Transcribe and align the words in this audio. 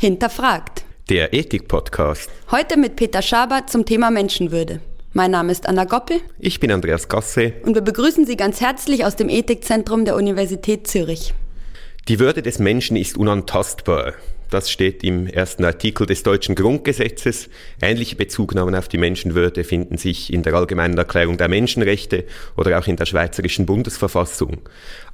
Hinterfragt. 0.00 0.86
Der 1.10 1.34
Ethik-Podcast. 1.34 2.30
Heute 2.50 2.78
mit 2.78 2.96
Peter 2.96 3.20
Schaber 3.20 3.66
zum 3.66 3.84
Thema 3.84 4.10
Menschenwürde. 4.10 4.80
Mein 5.12 5.30
Name 5.30 5.52
ist 5.52 5.68
Anna 5.68 5.84
Goppel. 5.84 6.22
Ich 6.38 6.58
bin 6.58 6.72
Andreas 6.72 7.06
Gasse. 7.06 7.52
Und 7.64 7.74
wir 7.74 7.82
begrüßen 7.82 8.24
Sie 8.24 8.36
ganz 8.36 8.62
herzlich 8.62 9.04
aus 9.04 9.16
dem 9.16 9.28
Ethikzentrum 9.28 10.06
der 10.06 10.16
Universität 10.16 10.86
Zürich. 10.86 11.34
Die 12.08 12.18
Würde 12.18 12.40
des 12.40 12.58
Menschen 12.58 12.96
ist 12.96 13.18
unantastbar. 13.18 14.14
Das 14.50 14.68
steht 14.68 15.04
im 15.04 15.28
ersten 15.28 15.64
Artikel 15.64 16.06
des 16.06 16.24
deutschen 16.24 16.56
Grundgesetzes. 16.56 17.48
Ähnliche 17.80 18.16
Bezugnahmen 18.16 18.74
auf 18.74 18.88
die 18.88 18.98
Menschenwürde 18.98 19.62
finden 19.62 19.96
sich 19.96 20.32
in 20.32 20.42
der 20.42 20.54
Allgemeinen 20.54 20.98
Erklärung 20.98 21.36
der 21.36 21.48
Menschenrechte 21.48 22.24
oder 22.56 22.76
auch 22.78 22.88
in 22.88 22.96
der 22.96 23.06
Schweizerischen 23.06 23.64
Bundesverfassung. 23.64 24.58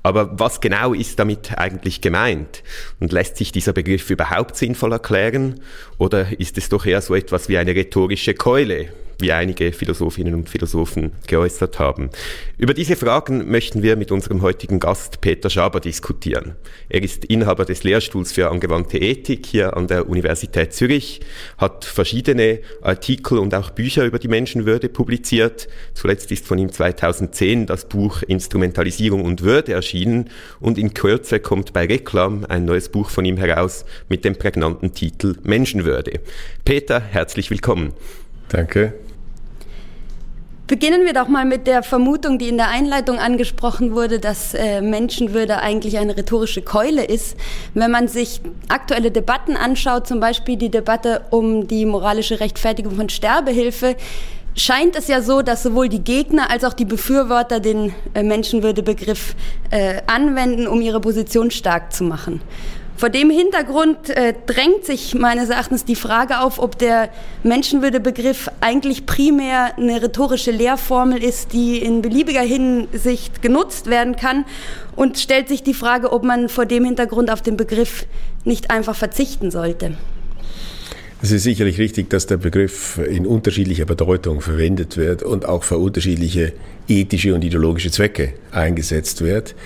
Aber 0.03 0.39
was 0.39 0.63
genau 0.63 0.95
ist 0.95 1.19
damit 1.19 1.59
eigentlich 1.59 2.01
gemeint? 2.01 2.63
Und 2.99 3.13
lässt 3.13 3.37
sich 3.37 3.53
dieser 3.53 3.75
Begriff 3.75 4.09
überhaupt 4.09 4.57
sinnvoll 4.57 4.93
erklären? 4.93 5.61
Oder 5.99 6.41
ist 6.41 6.57
es 6.57 6.71
doch 6.71 6.87
eher 6.87 7.03
so 7.03 7.15
etwas 7.15 7.51
wie 7.51 7.59
eine 7.59 7.75
rhetorische 7.75 8.33
Keule, 8.33 8.89
wie 9.19 9.33
einige 9.33 9.73
Philosophinnen 9.73 10.35
und 10.35 10.49
Philosophen 10.49 11.13
geäußert 11.27 11.79
haben. 11.79 12.11
Über 12.59 12.75
diese 12.75 12.97
Fragen 12.97 13.51
möchten 13.51 13.83
wir 13.83 13.97
mit 13.97 14.13
unserem 14.13 14.43
heutigen 14.43 14.81
Gast 14.81 15.21
Peter 15.21 15.51
Schaber 15.51 15.81
diskutieren. 15.81 16.57
Er 16.89 17.03
ist 17.03 17.25
Inhaber 17.25 17.65
des 17.65 17.85
Lehrstuhls 17.85 18.33
für 18.33 18.51
angewandte 18.51 18.99
Ethik 18.99 19.47
hier 19.47 19.77
an 19.77 19.87
der 19.87 20.09
Universität 20.09 20.73
Zürich, 20.73 21.21
hat 21.59 21.85
verschiedene 21.85 22.61
Artikel 22.83 23.39
und 23.39 23.55
auch 23.55 23.71
Bücher 23.71 24.05
über 24.05 24.19
die 24.19 24.29
Menschenwürde 24.29 24.89
publiziert. 24.89 25.69
Zuletzt 25.95 26.31
ist 26.33 26.47
von 26.47 26.59
ihm 26.59 26.73
2010 26.73 27.67
das 27.67 27.89
Buch 27.89 28.23
Instrumentalisierung 28.23 29.25
und 29.25 29.43
Würde 29.43 29.73
erschienen 29.73 30.31
und 30.61 30.79
in 30.79 30.95
Kürze 30.95 31.41
kommt 31.41 31.73
bei 31.73 31.87
Reklam 31.87 32.45
ein 32.49 32.65
neues 32.65 32.89
Buch 32.89 33.11
von 33.11 33.25
ihm 33.25 33.37
heraus 33.37 33.85
mit 34.09 34.25
dem 34.25 34.37
prägnanten 34.37 34.93
Titel 34.93 35.37
Menschenwürde. 35.43 36.21
Peter, 36.65 37.01
herzlich 37.01 37.51
willkommen. 37.51 37.93
Danke. 38.49 39.06
Beginnen 40.67 41.05
wir 41.05 41.13
doch 41.13 41.29
mal 41.29 41.45
mit 41.45 41.69
der 41.69 41.85
Vermutung, 41.85 42.39
die 42.39 42.49
in 42.49 42.57
der 42.57 42.69
Einleitung 42.69 43.19
angesprochen 43.21 43.95
wurde, 43.95 44.19
dass 44.19 44.53
äh, 44.53 44.81
Menschenwürde 44.81 45.59
eigentlich 45.59 45.97
eine 45.99 46.17
rhetorische 46.17 46.61
Keule 46.61 47.05
ist. 47.05 47.37
Wenn 47.75 47.93
man 47.93 48.09
sich 48.09 48.41
aktuelle 48.69 49.13
Debatten 49.13 49.57
anschaut, 49.57 50.09
zum 50.09 50.19
Beispiel 50.19 50.57
die 50.57 50.69
Debatte 50.69 51.23
um 51.31 51.69
die 51.69 51.87
moralische 51.87 52.41
Rechtfertigung 52.41 52.97
von 52.97 53.09
Sterbehilfe, 53.09 53.95
scheint 54.57 54.97
es 54.97 55.07
ja 55.07 55.23
so, 55.23 55.41
dass 55.41 55.63
sowohl 55.63 55.89
die 55.89 56.03
Gegner 56.03 56.51
als 56.51 56.65
auch 56.65 56.73
die 56.73 56.85
Befürworter 56.85 57.61
den 57.61 57.95
äh, 58.15 58.25
Menschenwürdebegriff 58.25 59.37
äh, 59.71 60.03
anwenden, 60.09 60.67
um 60.67 60.81
ihre 60.81 61.01
Position 61.01 61.53
stark 61.53 61.93
zu 61.93 62.03
machen. 62.03 62.41
Vor 62.97 63.11
dem 63.11 63.29
Hintergrund 63.29 64.09
äh, 64.09 64.33
drängt 64.47 64.87
sich 64.87 65.15
meines 65.15 65.51
Erachtens 65.51 65.85
die 65.85 65.97
Frage 65.97 66.41
auf, 66.41 66.59
ob 66.59 66.79
der 66.79 67.11
Menschenwürdebegriff 67.43 68.51
eigentlich 68.63 69.05
primär 69.05 69.77
eine 69.77 70.03
rhetorische 70.03 70.51
Lehrformel 70.51 71.23
ist, 71.23 71.53
die 71.53 71.77
in 71.77 72.01
beliebiger 72.01 72.41
Hinsicht 72.41 73.43
genutzt 73.43 73.89
werden 73.89 74.17
kann 74.17 74.47
und 74.97 75.19
stellt 75.19 75.49
sich 75.49 75.63
die 75.63 75.75
Frage, 75.75 76.11
ob 76.11 76.25
man 76.25 76.49
vor 76.49 76.65
dem 76.65 76.87
Hintergrund 76.87 77.31
auf 77.31 77.43
den 77.43 77.59
Begriff 77.59 78.07
nicht 78.45 78.71
einfach 78.71 78.97
verzichten 78.97 79.51
sollte. 79.51 79.93
Es 81.27 81.33
ist 81.33 81.43
sicherlich 81.43 81.79
richtig, 81.79 82.09
dass 82.09 82.27
der 82.27 82.37
Begriff 82.37 82.99
in 82.99 83.27
unterschiedlicher 83.27 83.85
Bedeutung 83.85 84.41
verwendet 84.41 84.97
wird 84.97 85.25
und 85.25 85.45
auch 85.45 85.65
für 85.65 85.77
unterschiedliche 85.77 86.53
ethische 86.87 87.35
und 87.35 87.43
ideologische 87.43 87.91
Zwecke 87.91 88.35
eingesetzt 88.53 89.23
wird. 89.23 89.57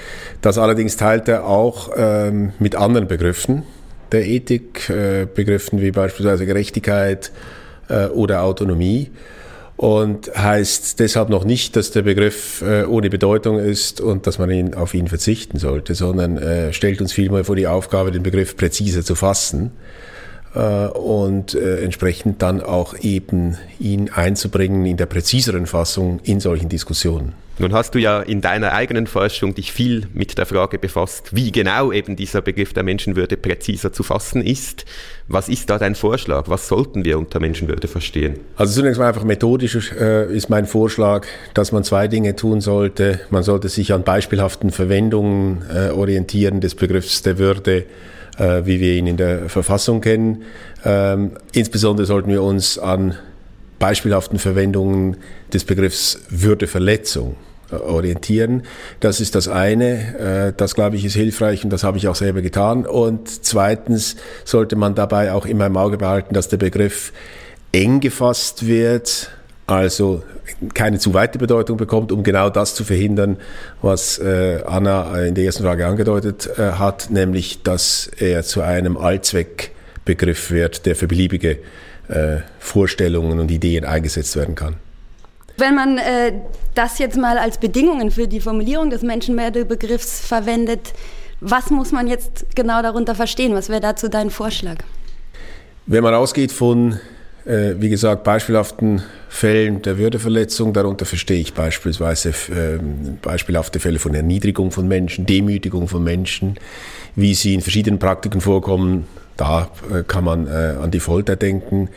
Das 0.40 0.56
allerdings 0.56 0.96
teilt 0.96 1.28
er 1.28 1.44
auch 1.44 1.90
ähm, 1.94 2.54
mit 2.60 2.76
anderen 2.76 3.08
Begriffen 3.08 3.64
der 4.10 4.26
Ethik, 4.26 4.88
äh, 4.88 5.26
Begriffen 5.26 5.82
wie 5.82 5.90
beispielsweise 5.90 6.46
Gerechtigkeit 6.46 7.30
äh, 7.90 8.06
oder 8.06 8.42
Autonomie 8.42 9.10
und 9.76 10.34
heißt 10.34 10.98
deshalb 10.98 11.28
noch 11.28 11.44
nicht, 11.44 11.76
dass 11.76 11.90
der 11.90 12.00
Begriff 12.00 12.62
äh, 12.62 12.84
ohne 12.84 13.10
Bedeutung 13.10 13.58
ist 13.58 14.00
und 14.00 14.26
dass 14.26 14.38
man 14.38 14.50
ihn, 14.50 14.72
auf 14.72 14.94
ihn 14.94 15.08
verzichten 15.08 15.58
sollte, 15.58 15.94
sondern 15.94 16.38
äh, 16.38 16.72
stellt 16.72 17.02
uns 17.02 17.12
vielmehr 17.12 17.44
vor 17.44 17.56
die 17.56 17.66
Aufgabe, 17.66 18.12
den 18.12 18.22
Begriff 18.22 18.56
präziser 18.56 19.04
zu 19.04 19.14
fassen 19.14 19.72
und 20.58 21.54
äh, 21.54 21.82
entsprechend 21.82 22.42
dann 22.42 22.60
auch 22.60 22.98
eben 22.98 23.56
ihn 23.78 24.10
einzubringen 24.10 24.84
in 24.84 24.96
der 24.96 25.06
präziseren 25.06 25.66
Fassung 25.66 26.20
in 26.24 26.40
solchen 26.40 26.68
Diskussionen. 26.68 27.34
Nun 27.60 27.74
hast 27.74 27.94
du 27.94 27.98
ja 27.98 28.22
in 28.22 28.40
deiner 28.40 28.72
eigenen 28.72 29.06
Forschung 29.06 29.54
dich 29.54 29.70
viel 29.70 30.06
mit 30.14 30.38
der 30.38 30.46
Frage 30.46 30.78
befasst, 30.78 31.36
wie 31.36 31.52
genau 31.52 31.92
eben 31.92 32.16
dieser 32.16 32.40
Begriff 32.40 32.72
der 32.72 32.84
Menschenwürde 32.84 33.36
präziser 33.36 33.92
zu 33.92 34.02
fassen 34.02 34.40
ist. 34.40 34.86
Was 35.28 35.50
ist 35.50 35.68
da 35.68 35.76
dein 35.78 35.94
Vorschlag? 35.94 36.48
Was 36.48 36.68
sollten 36.68 37.04
wir 37.04 37.18
unter 37.18 37.38
Menschenwürde 37.38 37.86
verstehen? 37.86 38.40
Also 38.56 38.80
zunächst 38.80 38.98
mal 38.98 39.08
einfach 39.08 39.24
methodisch 39.24 39.92
äh, 39.92 40.34
ist 40.34 40.48
mein 40.48 40.64
Vorschlag, 40.64 41.26
dass 41.52 41.70
man 41.70 41.84
zwei 41.84 42.08
Dinge 42.08 42.34
tun 42.34 42.62
sollte. 42.62 43.20
Man 43.28 43.42
sollte 43.42 43.68
sich 43.68 43.92
an 43.92 44.04
beispielhaften 44.04 44.70
Verwendungen 44.70 45.62
äh, 45.70 45.90
orientieren 45.90 46.62
des 46.62 46.74
Begriffs 46.74 47.20
der 47.20 47.36
Würde 47.36 47.84
äh, 48.40 48.64
wie 48.64 48.80
wir 48.80 48.94
ihn 48.94 49.06
in 49.06 49.16
der 49.16 49.48
Verfassung 49.48 50.00
kennen. 50.00 50.42
Ähm, 50.84 51.32
insbesondere 51.52 52.06
sollten 52.06 52.30
wir 52.30 52.42
uns 52.42 52.78
an 52.78 53.14
beispielhaften 53.78 54.38
Verwendungen 54.38 55.18
des 55.52 55.64
Begriffs 55.64 56.20
Würdeverletzung 56.30 57.36
äh, 57.70 57.76
orientieren. 57.76 58.62
Das 59.00 59.20
ist 59.20 59.34
das 59.34 59.48
eine. 59.48 60.48
Äh, 60.48 60.52
das, 60.56 60.74
glaube 60.74 60.96
ich, 60.96 61.04
ist 61.04 61.14
hilfreich 61.14 61.64
und 61.64 61.70
das 61.70 61.84
habe 61.84 61.98
ich 61.98 62.08
auch 62.08 62.14
selber 62.14 62.40
getan. 62.40 62.86
Und 62.86 63.44
zweitens 63.44 64.16
sollte 64.44 64.74
man 64.74 64.94
dabei 64.94 65.32
auch 65.32 65.44
immer 65.44 65.66
im 65.66 65.76
Auge 65.76 65.98
behalten, 65.98 66.34
dass 66.34 66.48
der 66.48 66.56
Begriff 66.56 67.12
eng 67.72 68.00
gefasst 68.00 68.66
wird 68.66 69.30
also 69.70 70.22
keine 70.74 70.98
zu 70.98 71.14
weite 71.14 71.38
Bedeutung 71.38 71.76
bekommt, 71.76 72.12
um 72.12 72.22
genau 72.22 72.50
das 72.50 72.74
zu 72.74 72.84
verhindern, 72.84 73.36
was 73.82 74.18
äh, 74.18 74.62
Anna 74.66 75.24
in 75.24 75.34
der 75.34 75.44
ersten 75.44 75.62
Frage 75.62 75.86
angedeutet 75.86 76.48
äh, 76.58 76.72
hat, 76.72 77.10
nämlich 77.10 77.62
dass 77.62 78.10
er 78.18 78.42
zu 78.42 78.60
einem 78.60 78.96
Allzweckbegriff 78.96 80.50
wird, 80.50 80.86
der 80.86 80.96
für 80.96 81.06
beliebige 81.06 81.58
äh, 82.08 82.38
Vorstellungen 82.58 83.38
und 83.38 83.50
Ideen 83.50 83.84
eingesetzt 83.84 84.36
werden 84.36 84.54
kann. 84.54 84.76
Wenn 85.56 85.74
man 85.74 85.98
äh, 85.98 86.32
das 86.74 86.98
jetzt 86.98 87.16
mal 87.16 87.38
als 87.38 87.58
Bedingungen 87.58 88.10
für 88.10 88.26
die 88.26 88.40
Formulierung 88.40 88.90
des 88.90 89.02
Menschenwerdebegriffs 89.02 90.20
verwendet, 90.20 90.94
was 91.40 91.70
muss 91.70 91.92
man 91.92 92.06
jetzt 92.06 92.54
genau 92.54 92.82
darunter 92.82 93.14
verstehen? 93.14 93.54
Was 93.54 93.68
wäre 93.68 93.80
dazu 93.80 94.08
dein 94.08 94.30
Vorschlag? 94.30 94.76
Wenn 95.86 96.02
man 96.02 96.14
ausgeht 96.14 96.52
von 96.52 97.00
äh, 97.44 97.74
wie 97.78 97.88
gesagt, 97.88 98.24
beispielhaften 98.24 99.02
Fällen 99.28 99.82
der 99.82 99.98
Würdeverletzung. 99.98 100.72
Darunter 100.72 101.06
verstehe 101.06 101.40
ich 101.40 101.54
beispielsweise 101.54 102.30
äh, 102.30 102.78
beispielhafte 103.22 103.80
Fälle 103.80 103.98
von 103.98 104.14
Erniedrigung 104.14 104.70
von 104.70 104.88
Menschen, 104.88 105.26
Demütigung 105.26 105.88
von 105.88 106.02
Menschen, 106.02 106.58
wie 107.16 107.34
sie 107.34 107.54
in 107.54 107.60
verschiedenen 107.60 107.98
Praktiken 107.98 108.40
vorkommen. 108.40 109.06
Da 109.36 109.70
äh, 109.92 110.02
kann 110.02 110.24
man 110.24 110.46
äh, 110.46 110.76
an 110.80 110.90
die 110.90 111.00
Folter 111.00 111.36
denken. 111.36 111.88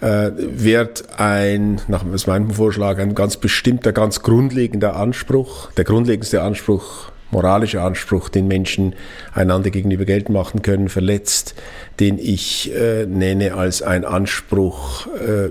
Äh, 0.00 0.30
wird 0.34 1.04
ein, 1.18 1.80
nach 1.88 2.04
meinem 2.26 2.50
Vorschlag, 2.50 2.98
ein 2.98 3.14
ganz 3.14 3.36
bestimmter, 3.36 3.92
ganz 3.92 4.22
grundlegender 4.22 4.96
Anspruch, 4.96 5.70
der 5.72 5.84
grundlegendste 5.84 6.40
Anspruch 6.40 7.09
moralische 7.30 7.82
Anspruch, 7.82 8.28
den 8.28 8.48
Menschen 8.48 8.94
einander 9.32 9.70
gegenüber 9.70 10.04
geltend 10.04 10.30
machen 10.30 10.62
können, 10.62 10.88
verletzt, 10.88 11.54
den 11.98 12.18
ich 12.18 12.74
äh, 12.74 13.06
nenne 13.06 13.54
als 13.54 13.82
ein 13.82 14.04
Anspruch, 14.04 15.06
äh, 15.06 15.50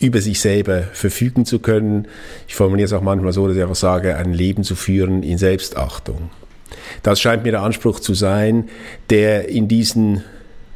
über 0.00 0.20
sich 0.20 0.40
selber 0.40 0.82
verfügen 0.92 1.44
zu 1.44 1.60
können. 1.60 2.08
Ich 2.48 2.54
formuliere 2.54 2.86
es 2.86 2.92
auch 2.92 3.00
manchmal 3.00 3.32
so, 3.32 3.46
dass 3.46 3.56
ich 3.56 3.62
einfach 3.62 3.74
sage, 3.74 4.16
ein 4.16 4.32
Leben 4.32 4.64
zu 4.64 4.74
führen 4.74 5.22
in 5.22 5.38
Selbstachtung. 5.38 6.30
Das 7.02 7.20
scheint 7.20 7.44
mir 7.44 7.52
der 7.52 7.62
Anspruch 7.62 8.00
zu 8.00 8.14
sein, 8.14 8.68
der 9.10 9.48
in 9.48 9.68
diesen 9.68 10.22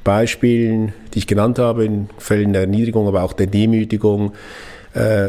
Beispielen, 0.04 0.94
die 1.12 1.18
ich 1.18 1.26
genannt 1.26 1.58
habe, 1.58 1.84
in 1.84 2.08
Fällen 2.18 2.52
der 2.52 2.62
Erniedrigung, 2.62 3.06
aber 3.06 3.22
auch 3.22 3.32
der 3.32 3.46
Demütigung, 3.46 4.32
äh, 4.94 5.28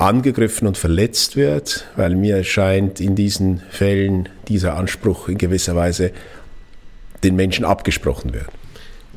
angegriffen 0.00 0.66
und 0.66 0.78
verletzt 0.78 1.36
wird, 1.36 1.86
weil 1.94 2.16
mir 2.16 2.42
scheint 2.42 3.00
in 3.00 3.14
diesen 3.14 3.60
Fällen 3.70 4.28
dieser 4.48 4.76
Anspruch 4.76 5.28
in 5.28 5.36
gewisser 5.36 5.76
Weise 5.76 6.12
den 7.22 7.36
Menschen 7.36 7.66
abgesprochen 7.66 8.32
wird. 8.32 8.48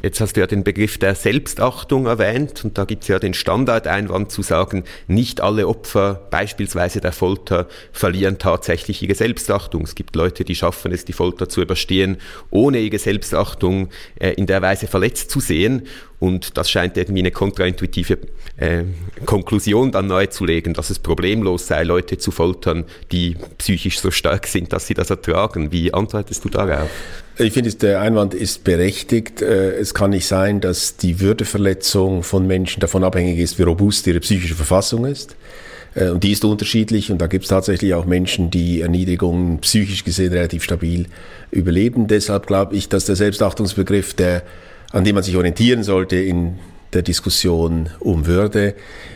Jetzt 0.02 0.20
hast 0.20 0.36
du 0.36 0.42
ja 0.42 0.48
den 0.48 0.66
Begriff 0.66 0.98
der 0.98 1.16
Selbstachtung 1.16 2.08
erwähnt 2.08 2.66
und 2.66 2.78
da 2.78 2.84
gibt 2.84 3.04
es 3.04 3.08
ja 3.08 3.20
den 3.20 3.34
Standardeinwand 3.34 4.30
zu 4.30 4.42
sagen, 4.42 4.84
nicht 5.08 5.40
alle 5.40 5.66
Opfer 5.66 6.28
beispielsweise 6.30 7.00
der 7.00 7.14
Folter 7.14 7.70
verlieren 7.94 8.38
tatsächlich 8.38 9.02
ihre 9.02 9.16
Selbstachtung. 9.16 9.84
Es 9.84 9.96
gibt 9.96 10.18
Leute, 10.18 10.44
die 10.44 10.56
schaffen 10.56 10.92
es, 10.92 11.06
die 11.06 11.14
Folter 11.14 11.48
zu 11.48 11.62
überstehen, 11.62 12.18
ohne 12.50 12.80
ihre 12.80 13.00
Selbstachtung 13.00 13.88
äh, 14.20 14.32
in 14.32 14.46
der 14.46 14.62
Weise 14.62 14.88
verletzt 14.88 15.32
zu 15.32 15.40
sehen. 15.40 15.88
Und 16.20 16.58
das 16.58 16.70
scheint 16.70 16.96
irgendwie 16.98 17.20
eine 17.20 17.32
kontraintuitive 17.32 18.18
äh, 18.58 18.84
Konklusion 19.26 19.92
dann 19.92 20.08
nahezulegen, 20.08 20.74
dass 20.74 20.90
es 20.90 21.00
problemlos 21.00 21.68
sei, 21.68 21.84
Leute 21.84 22.18
zu 22.18 22.32
foltern, 22.32 22.86
die 23.12 23.36
psychisch 23.58 24.00
so 24.00 24.10
stark 24.12 24.48
sind, 24.48 24.72
dass 24.72 24.88
sie 24.88 24.94
das 24.94 25.10
ertragen. 25.10 25.72
Wie 25.72 25.94
antwortest 25.94 26.46
du 26.46 26.50
darauf? 26.50 26.90
Ich 27.38 27.52
finde, 27.52 27.74
der 27.74 28.00
Einwand 28.00 28.34
ist 28.34 28.64
berechtigt. 28.64 29.42
Äh, 29.42 29.76
es 29.76 29.94
kann 29.94 30.12
nicht 30.12 30.28
sein, 30.28 30.62
dass 30.62 30.98
die 30.98 31.20
Würdeverletzung 31.20 32.24
von 32.24 32.48
Menschen 32.48 32.80
davon 32.80 33.04
abhängig 33.04 33.40
ist, 33.40 33.60
wie 33.60 33.64
robust 33.64 34.06
ihre 34.08 34.20
psychische 34.20 34.56
Verfassung 34.56 35.06
ist. 35.06 35.36
Äh, 35.96 36.10
und 36.10 36.24
die 36.24 36.32
ist 36.32 36.46
unterschiedlich 36.46 37.12
und 37.12 37.20
da 37.20 37.28
gibt 37.28 37.46
es 37.46 37.50
tatsächlich 37.50 37.94
auch 37.94 38.06
Menschen, 38.06 38.52
die 38.52 38.82
Erniedrigungen 38.82 39.60
psychisch 39.60 40.04
gesehen 40.04 40.32
relativ 40.32 40.64
stabil 40.64 41.08
überleben. 41.52 42.08
Deshalb 42.08 42.48
glaube 42.48 42.76
ich, 42.76 42.90
dass 42.90 43.06
der 43.06 43.16
Selbstachtungsbegriff, 43.16 44.14
der, 44.14 44.44
an 44.94 45.04
dem 45.04 45.16
man 45.16 45.24
sich 45.24 45.36
orientieren 45.36 45.84
sollte 45.84 46.16
in 46.16 46.60
der 46.94 47.02
Diskussion 47.02 47.90
um 48.00 48.26
Würde, 48.26 48.76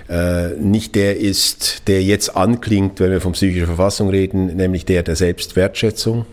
äh, 0.09 0.50
nicht 0.59 0.95
der 0.95 1.18
ist, 1.18 1.88
der 1.88 2.03
jetzt 2.03 2.35
anklingt, 2.35 3.00
wenn 3.00 3.12
wir 3.12 3.21
von 3.21 3.31
psychischer 3.33 3.68
Verfassung 3.68 4.09
reden, 4.09 4.57
nämlich 4.57 4.83
der 4.83 5.03
der 5.03 5.15
Selbstwertschätzung 5.15 6.25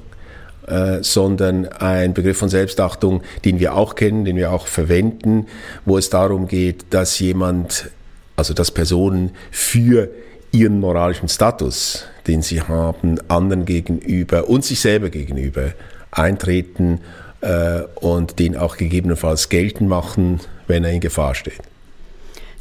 äh, 0.66 1.02
sondern 1.02 1.66
ein 1.68 2.14
Begriff 2.14 2.38
von 2.38 2.48
Selbstachtung, 2.48 3.22
den 3.44 3.60
wir 3.60 3.74
auch 3.74 3.94
kennen, 3.94 4.24
den 4.24 4.36
wir 4.36 4.50
auch 4.50 4.66
verwenden, 4.66 5.46
wo 5.84 5.98
es 5.98 6.10
darum 6.10 6.48
geht, 6.48 6.86
dass 6.90 7.18
jemand, 7.18 7.90
also 8.36 8.54
dass 8.54 8.70
Personen 8.70 9.32
für 9.50 10.08
ihren 10.52 10.80
moralischen 10.80 11.28
Status, 11.28 12.06
den 12.26 12.40
sie 12.40 12.62
haben, 12.62 13.18
anderen 13.28 13.66
gegenüber 13.66 14.48
und 14.48 14.64
sich 14.64 14.80
selber 14.80 15.10
gegenüber 15.10 15.72
eintreten 16.10 17.00
äh, 17.44 17.82
und 17.96 18.38
den 18.38 18.56
auch 18.56 18.76
gegebenenfalls 18.76 19.48
geltend 19.48 19.88
machen, 19.88 20.40
wenn 20.66 20.84
er 20.84 20.90
in 20.90 21.00
Gefahr 21.00 21.34
steht. 21.34 21.60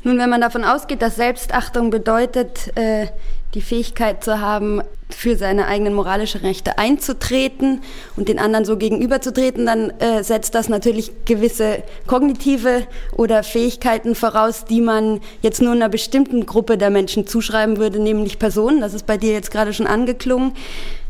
Nun, 0.03 0.19
wenn 0.19 0.29
man 0.29 0.41
davon 0.41 0.65
ausgeht, 0.65 1.01
dass 1.01 1.15
Selbstachtung 1.15 1.89
bedeutet, 1.89 2.75
äh, 2.75 3.07
die 3.53 3.61
Fähigkeit 3.61 4.23
zu 4.23 4.41
haben, 4.41 4.81
für 5.09 5.37
seine 5.37 5.67
eigenen 5.67 5.93
moralischen 5.93 6.41
Rechte 6.41 6.79
einzutreten 6.79 7.81
und 8.17 8.27
den 8.27 8.39
anderen 8.39 8.65
so 8.65 8.77
gegenüberzutreten, 8.77 9.65
dann 9.65 9.91
äh, 9.99 10.23
setzt 10.23 10.55
das 10.55 10.69
natürlich 10.69 11.11
gewisse 11.25 11.83
kognitive 12.07 12.87
oder 13.15 13.43
Fähigkeiten 13.43 14.15
voraus, 14.15 14.65
die 14.65 14.81
man 14.81 15.21
jetzt 15.41 15.61
nur 15.61 15.73
einer 15.73 15.89
bestimmten 15.89 16.45
Gruppe 16.47 16.77
der 16.77 16.89
Menschen 16.89 17.27
zuschreiben 17.27 17.77
würde, 17.77 17.99
nämlich 17.99 18.39
Personen. 18.39 18.81
Das 18.81 18.95
ist 18.95 19.05
bei 19.05 19.17
dir 19.17 19.33
jetzt 19.33 19.51
gerade 19.51 19.71
schon 19.71 19.87
angeklungen. 19.87 20.53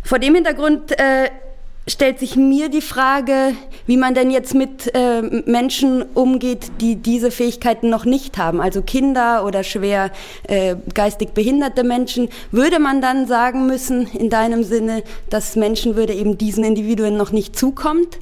Vor 0.03 0.19
dem 0.19 0.35
Hintergrund 0.35 0.91
äh, 0.91 1.29
stellt 1.87 2.19
sich 2.19 2.35
mir 2.35 2.69
die 2.69 2.81
Frage, 2.81 3.53
wie 3.85 3.97
man 3.97 4.13
denn 4.13 4.31
jetzt 4.31 4.55
mit 4.55 4.93
äh, 4.93 5.21
Menschen 5.45 6.03
umgeht, 6.13 6.71
die 6.79 6.95
diese 6.95 7.31
Fähigkeiten 7.31 7.89
noch 7.89 8.05
nicht 8.05 8.37
haben, 8.37 8.61
also 8.61 8.81
Kinder 8.81 9.45
oder 9.45 9.63
schwer 9.63 10.11
äh, 10.47 10.75
geistig 10.93 11.33
behinderte 11.33 11.83
Menschen. 11.83 12.29
Würde 12.51 12.79
man 12.79 13.01
dann 13.01 13.27
sagen 13.27 13.67
müssen, 13.67 14.07
in 14.07 14.29
deinem 14.29 14.63
Sinne, 14.63 15.03
dass 15.29 15.55
Menschenwürde 15.55 16.13
eben 16.13 16.37
diesen 16.37 16.63
Individuen 16.63 17.17
noch 17.17 17.31
nicht 17.31 17.57
zukommt? 17.57 18.17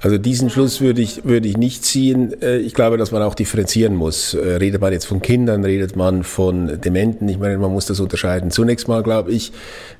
Also 0.00 0.18
diesen 0.18 0.50
Schluss 0.50 0.80
würde 0.80 1.02
ich, 1.02 1.24
würde 1.24 1.48
ich 1.48 1.56
nicht 1.56 1.84
ziehen. 1.84 2.40
Äh, 2.42 2.58
ich 2.58 2.74
glaube, 2.74 2.96
dass 2.96 3.12
man 3.12 3.22
auch 3.22 3.34
differenzieren 3.34 3.94
muss. 3.94 4.34
Äh, 4.34 4.56
redet 4.56 4.80
man 4.80 4.92
jetzt 4.92 5.04
von 5.04 5.20
Kindern, 5.20 5.64
redet 5.64 5.96
man 5.96 6.24
von 6.24 6.80
Dementen? 6.80 7.28
Ich 7.28 7.38
meine, 7.38 7.58
man 7.58 7.72
muss 7.72 7.86
das 7.86 8.00
unterscheiden. 8.00 8.50
Zunächst 8.50 8.88
mal 8.88 9.02
glaube 9.02 9.32
ich, 9.32 9.52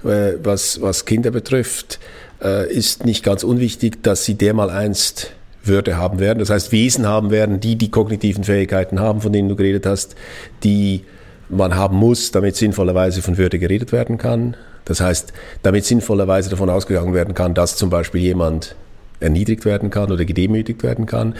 äh, 0.04 0.34
was, 0.42 0.80
was 0.80 1.04
Kinder 1.04 1.30
betrifft, 1.30 2.00
äh, 2.42 2.70
ist 2.72 3.04
nicht 3.04 3.22
ganz 3.24 3.44
unwichtig, 3.44 4.02
dass 4.02 4.24
sie 4.24 4.34
dermal 4.34 4.70
einst 4.70 5.32
Würde 5.64 5.96
haben 5.96 6.18
werden. 6.18 6.38
Das 6.38 6.50
heißt, 6.50 6.72
Wesen 6.72 7.06
haben 7.06 7.30
werden, 7.30 7.60
die 7.60 7.76
die 7.76 7.90
kognitiven 7.90 8.44
Fähigkeiten 8.44 9.00
haben, 9.00 9.20
von 9.20 9.32
denen 9.32 9.48
du 9.48 9.56
geredet 9.56 9.86
hast, 9.86 10.16
die 10.64 11.04
man 11.48 11.76
haben 11.76 11.96
muss, 11.96 12.32
damit 12.32 12.56
sinnvollerweise 12.56 13.22
von 13.22 13.36
Würde 13.36 13.58
geredet 13.58 13.92
werden 13.92 14.18
kann. 14.18 14.56
Das 14.84 15.00
heißt, 15.00 15.32
damit 15.62 15.84
sinnvollerweise 15.84 16.50
davon 16.50 16.68
ausgegangen 16.68 17.14
werden 17.14 17.34
kann, 17.34 17.54
dass 17.54 17.76
zum 17.76 17.90
Beispiel 17.90 18.20
jemand 18.20 18.74
erniedrigt 19.20 19.64
werden 19.64 19.90
kann 19.90 20.10
oder 20.10 20.24
gedemütigt 20.24 20.82
werden 20.82 21.06
kann. 21.06 21.34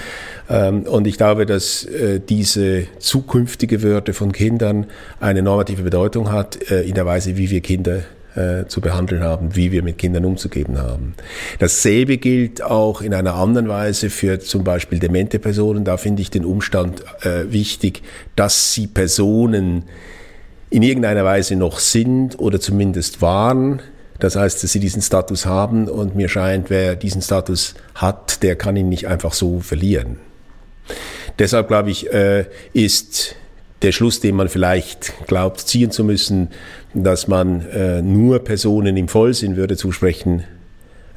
Ähm, 0.48 0.82
und 0.82 1.06
ich 1.06 1.16
glaube, 1.16 1.46
dass 1.46 1.84
äh, 1.84 2.20
diese 2.20 2.84
zukünftige 2.98 3.82
Würde 3.82 4.12
von 4.12 4.30
Kindern 4.30 4.86
eine 5.18 5.42
normative 5.42 5.82
Bedeutung 5.82 6.30
hat 6.30 6.70
äh, 6.70 6.82
in 6.82 6.94
der 6.94 7.06
Weise, 7.06 7.36
wie 7.36 7.50
wir 7.50 7.60
Kinder 7.60 8.02
äh, 8.34 8.66
zu 8.66 8.80
behandeln 8.80 9.22
haben, 9.22 9.56
wie 9.56 9.72
wir 9.72 9.82
mit 9.82 9.98
Kindern 9.98 10.24
umzugeben 10.24 10.78
haben. 10.78 11.14
Dasselbe 11.58 12.18
gilt 12.18 12.62
auch 12.62 13.02
in 13.02 13.14
einer 13.14 13.34
anderen 13.34 13.68
Weise 13.68 14.10
für 14.10 14.40
zum 14.40 14.64
Beispiel 14.64 14.98
demente 14.98 15.38
Personen. 15.38 15.84
Da 15.84 15.96
finde 15.96 16.22
ich 16.22 16.30
den 16.30 16.44
Umstand 16.44 17.02
äh, 17.24 17.52
wichtig, 17.52 18.02
dass 18.36 18.74
sie 18.74 18.86
Personen 18.86 19.84
in 20.70 20.82
irgendeiner 20.82 21.24
Weise 21.24 21.56
noch 21.56 21.78
sind 21.78 22.38
oder 22.38 22.58
zumindest 22.58 23.20
waren. 23.20 23.82
Das 24.18 24.36
heißt, 24.36 24.62
dass 24.62 24.72
sie 24.72 24.80
diesen 24.80 25.02
Status 25.02 25.46
haben 25.46 25.88
und 25.88 26.14
mir 26.14 26.28
scheint, 26.28 26.70
wer 26.70 26.96
diesen 26.96 27.20
Status 27.22 27.74
hat, 27.94 28.42
der 28.42 28.56
kann 28.56 28.76
ihn 28.76 28.88
nicht 28.88 29.08
einfach 29.08 29.32
so 29.34 29.60
verlieren. 29.60 30.16
Deshalb 31.38 31.68
glaube 31.68 31.90
ich, 31.90 32.12
äh, 32.12 32.46
ist 32.72 33.36
der 33.82 33.92
Schluss, 33.92 34.20
den 34.20 34.36
man 34.36 34.48
vielleicht 34.48 35.26
glaubt 35.26 35.60
ziehen 35.60 35.90
zu 35.90 36.04
müssen, 36.04 36.48
dass 36.94 37.28
man 37.28 37.66
äh, 37.70 38.02
nur 38.02 38.38
Personen 38.40 38.96
im 38.96 39.08
Vollsinn 39.08 39.56
würde 39.56 39.76
zusprechen 39.76 40.44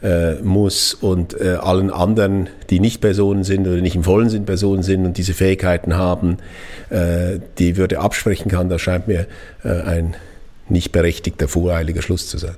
äh, 0.01 0.35
muss 0.41 0.93
und 0.93 1.39
äh, 1.39 1.55
allen 1.61 1.91
anderen, 1.91 2.49
die 2.69 2.79
nicht 2.79 3.01
Personen 3.01 3.43
sind 3.43 3.67
oder 3.67 3.81
nicht 3.81 3.95
im 3.95 4.03
vollen 4.03 4.29
Sinn 4.29 4.45
Personen 4.45 4.83
sind 4.83 5.05
und 5.05 5.17
diese 5.17 5.33
Fähigkeiten 5.33 5.95
haben, 5.95 6.37
äh, 6.89 7.39
die 7.57 7.77
Würde 7.77 7.99
absprechen 7.99 8.49
kann, 8.49 8.69
das 8.69 8.81
scheint 8.81 9.07
mir 9.07 9.27
äh, 9.63 9.69
ein 9.69 10.15
nicht 10.67 10.91
berechtigter, 10.91 11.47
voreiliger 11.47 12.01
Schluss 12.01 12.27
zu 12.27 12.37
sein. 12.37 12.55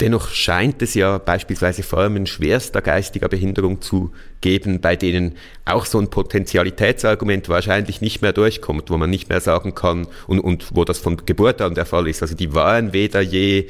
Dennoch 0.00 0.28
scheint 0.28 0.82
es 0.82 0.92
ja 0.92 1.16
beispielsweise 1.16 1.82
Formen 1.82 2.26
schwerster 2.26 2.82
geistiger 2.82 3.28
Behinderung 3.28 3.80
zu 3.80 4.12
geben, 4.42 4.82
bei 4.82 4.94
denen 4.94 5.36
auch 5.64 5.86
so 5.86 5.98
ein 5.98 6.10
Potentialitätsargument 6.10 7.48
wahrscheinlich 7.48 8.02
nicht 8.02 8.20
mehr 8.20 8.34
durchkommt, 8.34 8.90
wo 8.90 8.98
man 8.98 9.08
nicht 9.08 9.30
mehr 9.30 9.40
sagen 9.40 9.74
kann 9.74 10.06
und, 10.26 10.40
und 10.40 10.76
wo 10.76 10.84
das 10.84 10.98
von 10.98 11.24
Geburt 11.24 11.62
an 11.62 11.74
der 11.74 11.86
Fall 11.86 12.08
ist. 12.08 12.20
Also 12.20 12.34
die 12.34 12.52
waren 12.52 12.92
weder 12.92 13.22
je 13.22 13.68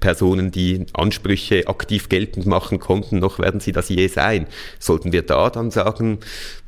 Personen, 0.00 0.50
die 0.50 0.86
Ansprüche 0.94 1.68
aktiv 1.68 2.08
geltend 2.08 2.46
machen 2.46 2.78
konnten, 2.78 3.18
noch 3.18 3.38
werden 3.38 3.60
sie 3.60 3.72
das 3.72 3.90
je 3.90 4.08
sein. 4.08 4.46
Sollten 4.78 5.12
wir 5.12 5.22
da 5.22 5.50
dann 5.50 5.70
sagen, 5.70 6.20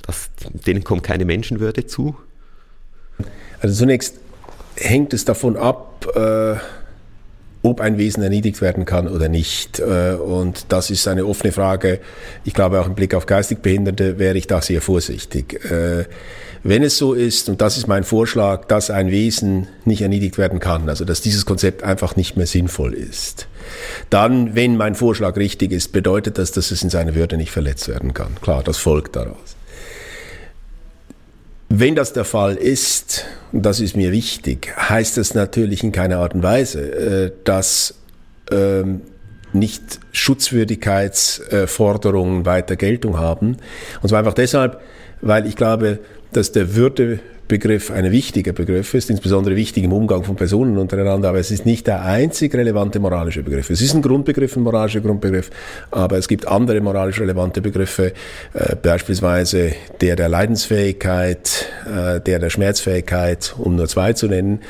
dass 0.07 0.29
denen 0.67 0.85
kommt 0.85 1.05
keine 1.05 1.25
Menschenwürde 1.25 1.87
zu? 1.87 2.17
Also 3.61 3.75
zunächst 3.75 4.19
hängt 4.77 5.15
es 5.15 5.25
davon 5.25 5.57
ab, 5.57 6.07
äh 6.15 6.57
ob 7.63 7.81
ein 7.81 7.99
Wesen 7.99 8.23
erniedrigt 8.23 8.61
werden 8.61 8.85
kann 8.85 9.09
oder 9.09 9.29
nicht. 9.29 9.81
Äh, 9.81 10.15
und 10.15 10.67
das 10.71 10.91
ist 10.91 11.07
eine 11.09 11.27
offene 11.27 11.53
Frage. 11.53 12.01
Ich 12.45 12.55
glaube, 12.55 12.81
auch 12.81 12.87
im 12.87 12.95
Blick 12.95 13.15
auf 13.15 13.27
geistig 13.27 13.61
Behinderte 13.61 14.19
wäre 14.19 14.39
ich 14.39 14.47
da 14.47 14.63
sehr 14.63 14.81
vorsichtig. 14.81 15.65
Äh, 15.71 16.05
wenn 16.63 16.83
es 16.83 16.99
so 16.99 17.15
ist, 17.15 17.49
und 17.49 17.63
das 17.63 17.79
ist 17.79 17.87
mein 17.87 18.05
Vorschlag, 18.05 18.67
dass 18.67 18.91
ein 18.91 19.11
Wesen 19.11 19.69
nicht 19.87 20.03
erniedrigt 20.03 20.37
werden 20.37 20.61
kann, 20.61 20.91
also 20.91 21.07
dass 21.07 21.23
dieses 21.23 21.47
Konzept 21.47 21.83
einfach 21.83 22.17
nicht 22.17 22.37
mehr 22.37 22.47
sinnvoll 22.47 22.93
ist, 22.93 23.47
dann, 24.11 24.55
wenn 24.55 24.77
mein 24.77 24.95
Vorschlag 24.95 25.37
richtig 25.37 25.73
ist, 25.73 25.93
bedeutet 25.93 26.37
das, 26.37 26.53
dass 26.53 26.71
es 26.71 26.83
in 26.83 26.91
seiner 26.91 27.15
Würde 27.15 27.39
nicht 27.39 27.51
verletzt 27.51 27.89
werden 27.89 28.13
kann. 28.13 28.35
Klar, 28.43 28.63
das 28.63 28.77
folgt 28.77 29.17
daraus. 29.17 29.57
Wenn 31.73 31.95
das 31.95 32.13
der 32.13 32.25
Fall 32.25 32.57
ist, 32.57 33.27
und 33.53 33.65
das 33.65 33.79
ist 33.79 33.97
mir 33.97 34.11
wichtig, 34.11 34.75
heißt 34.77 35.17
das 35.17 35.35
natürlich 35.35 35.85
in 35.85 35.93
keiner 35.93 36.19
Art 36.19 36.35
und 36.35 36.43
Weise, 36.43 36.81
äh, 36.81 37.31
dass 37.45 37.95
ähm, 38.51 39.03
nicht 39.53 40.01
Schutzwürdigkeitsforderungen 40.11 42.45
weiter 42.45 42.75
Geltung 42.75 43.19
haben. 43.19 43.59
Und 44.03 44.09
zwar 44.09 44.19
einfach 44.19 44.35
deshalb, 44.35 44.81
weil 45.21 45.47
ich 45.47 45.55
glaube, 45.55 46.01
dass 46.33 46.53
der 46.53 46.75
Würde 46.75 47.21
Begriff 47.51 47.91
ein 47.91 48.13
wichtiger 48.13 48.53
Begriff 48.53 48.95
ist, 48.95 49.11
insbesondere 49.11 49.57
wichtig 49.57 49.83
im 49.83 49.93
Umgang 49.93 50.23
von 50.23 50.37
Personen 50.37 50.79
untereinander, 50.79 51.31
aber 51.31 51.41
es 51.41 51.51
ist 51.51 51.67
nicht 51.67 51.89
der 51.89 52.05
einzig 52.05 52.55
relevante 52.55 53.01
moralische 53.01 53.43
Begriff. 53.43 53.71
Es 53.71 53.81
ist 53.81 53.93
ein 53.93 54.03
Grundbegriff, 54.03 54.55
ein 54.55 54.63
moralischer 54.63 55.01
Grundbegriff, 55.01 55.51
aber 55.91 56.17
es 56.17 56.29
gibt 56.29 56.47
andere 56.47 56.81
moralisch 56.81 57.21
relevante 57.21 57.61
Begriffe, 57.61 58.13
äh, 58.55 58.77
beispielsweise 58.77 59.73
der 60.01 60.15
der 60.15 60.29
Leidensfähigkeit, 60.29 61.67
äh, 61.87 62.21
der 62.21 62.39
der 62.39 62.51
Schmerzfähigkeit, 62.51 63.53
um 63.59 63.75
nur 63.75 63.89
zwei 63.89 64.13
zu 64.13 64.29
nennen, 64.29 64.61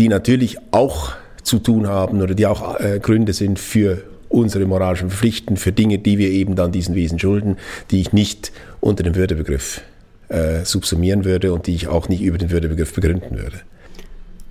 die 0.00 0.08
natürlich 0.08 0.58
auch 0.72 1.12
zu 1.44 1.60
tun 1.60 1.86
haben 1.86 2.20
oder 2.20 2.34
die 2.34 2.46
auch 2.48 2.80
äh, 2.80 2.98
Gründe 2.98 3.34
sind 3.34 3.60
für 3.60 4.02
unsere 4.28 4.66
moralischen 4.66 5.10
Pflichten, 5.10 5.56
für 5.56 5.70
Dinge, 5.70 6.00
die 6.00 6.18
wir 6.18 6.30
eben 6.30 6.56
dann 6.56 6.72
diesen 6.72 6.96
Wesen 6.96 7.20
schulden, 7.20 7.56
die 7.92 8.00
ich 8.00 8.12
nicht 8.12 8.50
unter 8.80 9.04
dem 9.04 9.14
Würdebegriff 9.14 9.82
äh, 10.28 10.64
subsumieren 10.64 11.24
würde 11.24 11.52
und 11.52 11.66
die 11.66 11.74
ich 11.74 11.88
auch 11.88 12.08
nicht 12.08 12.22
über 12.22 12.38
den 12.38 12.50
Würdebegriff 12.50 12.94
begründen 12.94 13.38
würde. 13.38 13.60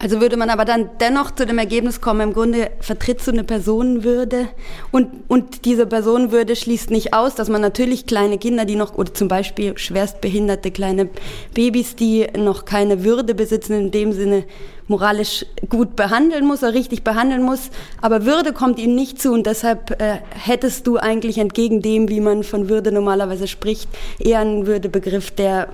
Also 0.06 0.22
würde 0.22 0.38
man 0.38 0.52
aber 0.52 0.66
dann 0.66 0.92
dennoch 1.00 1.32
zu 1.32 1.48
dem 1.48 1.58
Ergebnis 1.58 2.00
kommen, 2.00 2.22
im 2.22 2.34
Grunde 2.34 2.70
vertrittst 2.80 3.26
du 3.26 3.32
eine 3.32 3.44
Personenwürde 3.44 4.50
und, 4.92 5.08
und 5.28 5.66
diese 5.66 5.88
Personenwürde 5.88 6.56
schließt 6.56 6.92
nicht 6.92 7.16
aus, 7.16 7.34
dass 7.34 7.50
man 7.50 7.60
natürlich 7.60 8.06
kleine 8.06 8.38
Kinder, 8.38 8.66
die 8.66 8.76
noch, 8.76 9.00
oder 9.00 9.16
zum 9.16 9.28
Beispiel 9.28 9.76
schwerstbehinderte 9.76 10.70
kleine 10.70 11.10
Babys, 11.56 11.96
die 11.96 12.28
noch 12.38 12.66
keine 12.66 13.04
Würde 13.04 13.34
besitzen, 13.34 13.74
in 13.74 13.90
dem 13.90 14.14
Sinne 14.14 14.44
moralisch 14.88 15.44
gut 15.70 15.96
behandeln 15.96 16.46
muss 16.46 16.62
oder 16.62 16.76
richtig 16.76 17.04
behandeln 17.04 17.42
muss, 17.42 17.72
aber 18.00 18.28
Würde 18.28 18.54
kommt 18.54 18.78
ihnen 18.78 18.94
nicht 18.94 19.20
zu 19.20 19.32
und 19.32 19.48
deshalb 19.48 20.00
äh, 20.00 20.20
hättest 20.30 20.86
du 20.86 20.98
eigentlich 20.98 21.40
entgegen 21.40 21.82
dem, 21.82 22.10
wie 22.10 22.20
man 22.20 22.44
von 22.44 22.70
Würde 22.70 22.92
normalerweise 22.92 23.48
spricht, 23.48 23.90
eher 24.20 24.42
einen 24.42 24.68
Würdebegriff, 24.68 25.32
der 25.32 25.70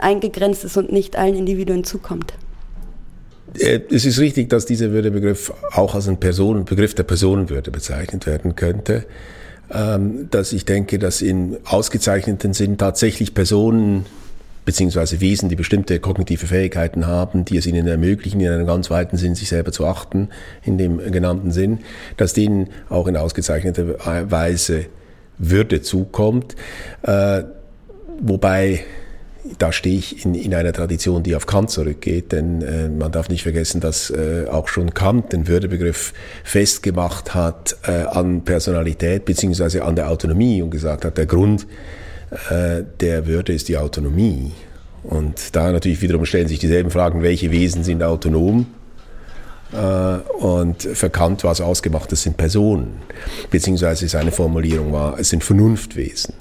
eingegrenzt 0.00 0.64
ist 0.64 0.76
und 0.76 0.90
nicht 0.90 1.14
allen 1.14 1.36
Individuen 1.36 1.84
zukommt. 1.84 2.34
Äh, 3.58 3.80
es 3.90 4.04
ist 4.04 4.18
richtig, 4.18 4.48
dass 4.50 4.66
dieser 4.66 4.90
Würdebegriff 4.90 5.52
auch 5.72 5.94
als 5.94 6.08
ein 6.08 6.18
Personen, 6.18 6.64
Begriff 6.64 6.94
der 6.94 7.04
Personenwürde 7.04 7.70
bezeichnet 7.70 8.26
werden 8.26 8.56
könnte. 8.56 9.04
Ähm, 9.72 10.28
dass 10.30 10.52
ich 10.52 10.66
denke, 10.66 10.98
dass 10.98 11.22
in 11.22 11.56
ausgezeichneten 11.64 12.52
Sinn 12.52 12.76
tatsächlich 12.76 13.34
Personen 13.34 14.04
beziehungsweise 14.64 15.20
Wesen, 15.20 15.48
die 15.48 15.56
bestimmte 15.56 15.98
kognitive 16.00 16.46
Fähigkeiten 16.46 17.06
haben, 17.06 17.44
die 17.44 17.56
es 17.56 17.66
ihnen 17.66 17.86
ermöglichen, 17.86 18.40
in 18.40 18.50
einem 18.50 18.66
ganz 18.66 18.90
weiten 18.90 19.16
Sinn 19.16 19.34
sich 19.34 19.48
selber 19.48 19.72
zu 19.72 19.86
achten, 19.86 20.28
in 20.62 20.78
dem 20.78 20.98
genannten 21.12 21.50
Sinn, 21.50 21.80
dass 22.16 22.32
denen 22.32 22.68
auch 22.88 23.06
in 23.06 23.16
ausgezeichneter 23.16 24.30
Weise 24.30 24.86
Würde 25.38 25.82
zukommt. 25.82 26.56
Äh, 27.02 27.42
wobei 28.20 28.84
da 29.58 29.72
stehe 29.72 29.98
ich 29.98 30.24
in, 30.24 30.34
in 30.34 30.54
einer 30.54 30.72
Tradition, 30.72 31.22
die 31.22 31.36
auf 31.36 31.46
Kant 31.46 31.70
zurückgeht, 31.70 32.32
denn 32.32 32.62
äh, 32.62 32.88
man 32.88 33.12
darf 33.12 33.28
nicht 33.28 33.42
vergessen, 33.42 33.80
dass 33.80 34.10
äh, 34.10 34.46
auch 34.50 34.68
schon 34.68 34.94
Kant 34.94 35.32
den 35.32 35.46
Würdebegriff 35.46 36.14
festgemacht 36.44 37.34
hat 37.34 37.76
äh, 37.86 38.04
an 38.04 38.42
Personalität 38.42 39.24
beziehungsweise 39.24 39.84
an 39.84 39.96
der 39.96 40.10
Autonomie 40.10 40.62
und 40.62 40.70
gesagt 40.70 41.04
hat, 41.04 41.18
der 41.18 41.26
Grund 41.26 41.66
äh, 42.50 42.82
der 43.00 43.26
Würde 43.26 43.52
ist 43.52 43.68
die 43.68 43.76
Autonomie. 43.76 44.52
Und 45.02 45.54
da 45.54 45.70
natürlich 45.70 46.00
wiederum 46.00 46.24
stellen 46.24 46.48
sich 46.48 46.58
dieselben 46.58 46.90
Fragen, 46.90 47.22
welche 47.22 47.50
Wesen 47.50 47.84
sind 47.84 48.02
autonom? 48.02 48.66
Äh, 49.72 49.76
und 49.76 50.82
für 50.82 51.10
Kant 51.10 51.44
war 51.44 51.52
es 51.52 51.60
ausgemacht, 51.60 52.10
das 52.10 52.22
sind 52.22 52.38
Personen, 52.38 53.02
beziehungsweise 53.50 54.08
seine 54.08 54.32
Formulierung 54.32 54.92
war, 54.92 55.18
es 55.18 55.28
sind 55.28 55.44
Vernunftwesen. 55.44 56.34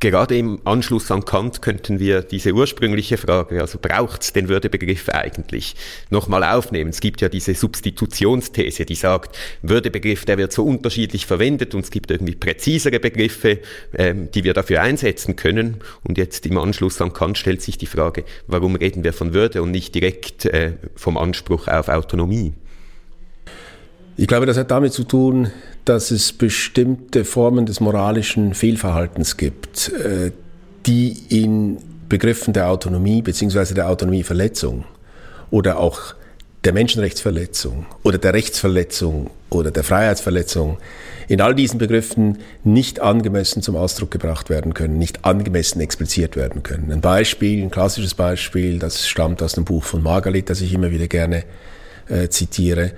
Gerade 0.00 0.38
im 0.38 0.60
Anschluss 0.64 1.10
an 1.10 1.26
Kant 1.26 1.60
könnten 1.60 1.98
wir 1.98 2.22
diese 2.22 2.52
ursprüngliche 2.54 3.18
Frage, 3.18 3.60
also 3.60 3.78
braucht 3.78 4.22
es 4.22 4.32
den 4.32 4.48
Würdebegriff 4.48 5.10
eigentlich, 5.10 5.76
nochmal 6.08 6.42
aufnehmen. 6.42 6.88
Es 6.88 7.00
gibt 7.00 7.20
ja 7.20 7.28
diese 7.28 7.54
Substitutionsthese, 7.54 8.86
die 8.86 8.94
sagt, 8.94 9.36
Würdebegriff, 9.60 10.24
der 10.24 10.38
wird 10.38 10.54
so 10.54 10.64
unterschiedlich 10.64 11.26
verwendet 11.26 11.74
und 11.74 11.84
es 11.84 11.90
gibt 11.90 12.10
irgendwie 12.10 12.34
präzisere 12.34 12.98
Begriffe, 12.98 13.58
ähm, 13.92 14.30
die 14.30 14.42
wir 14.42 14.54
dafür 14.54 14.80
einsetzen 14.80 15.36
können. 15.36 15.76
Und 16.02 16.16
jetzt 16.16 16.46
im 16.46 16.56
Anschluss 16.56 16.98
an 17.02 17.12
Kant 17.12 17.36
stellt 17.36 17.60
sich 17.60 17.76
die 17.76 17.84
Frage, 17.84 18.24
warum 18.46 18.76
reden 18.76 19.04
wir 19.04 19.12
von 19.12 19.34
Würde 19.34 19.60
und 19.60 19.70
nicht 19.70 19.94
direkt 19.94 20.46
äh, 20.46 20.72
vom 20.96 21.18
Anspruch 21.18 21.68
auf 21.68 21.88
Autonomie? 21.88 22.54
Ich 24.16 24.26
glaube, 24.26 24.46
das 24.46 24.56
hat 24.56 24.70
damit 24.70 24.94
zu 24.94 25.04
tun, 25.04 25.50
dass 25.84 26.10
es 26.10 26.32
bestimmte 26.32 27.24
Formen 27.24 27.66
des 27.66 27.80
moralischen 27.80 28.54
Fehlverhaltens 28.54 29.36
gibt, 29.36 29.92
äh, 29.92 30.32
die 30.86 31.16
in 31.28 31.78
Begriffen 32.08 32.52
der 32.52 32.68
Autonomie 32.68 33.22
bzw. 33.22 33.74
der 33.74 33.88
Autonomieverletzung 33.88 34.84
oder 35.50 35.78
auch 35.78 36.14
der 36.64 36.74
Menschenrechtsverletzung 36.74 37.86
oder 38.02 38.18
der 38.18 38.34
Rechtsverletzung 38.34 39.30
oder 39.48 39.70
der 39.70 39.82
Freiheitsverletzung 39.82 40.78
in 41.28 41.40
all 41.40 41.54
diesen 41.54 41.78
Begriffen 41.78 42.38
nicht 42.64 43.00
angemessen 43.00 43.62
zum 43.62 43.76
Ausdruck 43.76 44.10
gebracht 44.10 44.50
werden 44.50 44.74
können, 44.74 44.98
nicht 44.98 45.24
angemessen 45.24 45.80
expliziert 45.80 46.36
werden 46.36 46.62
können. 46.62 46.92
Ein 46.92 47.00
Beispiel, 47.00 47.62
ein 47.62 47.70
klassisches 47.70 48.14
Beispiel, 48.14 48.78
das 48.78 49.08
stammt 49.08 49.42
aus 49.42 49.54
dem 49.54 49.64
Buch 49.64 49.84
von 49.84 50.02
Margalit, 50.02 50.50
das 50.50 50.60
ich 50.60 50.74
immer 50.74 50.90
wieder 50.90 51.08
gerne 51.08 51.44
äh, 52.08 52.28
zitiere. 52.28 52.92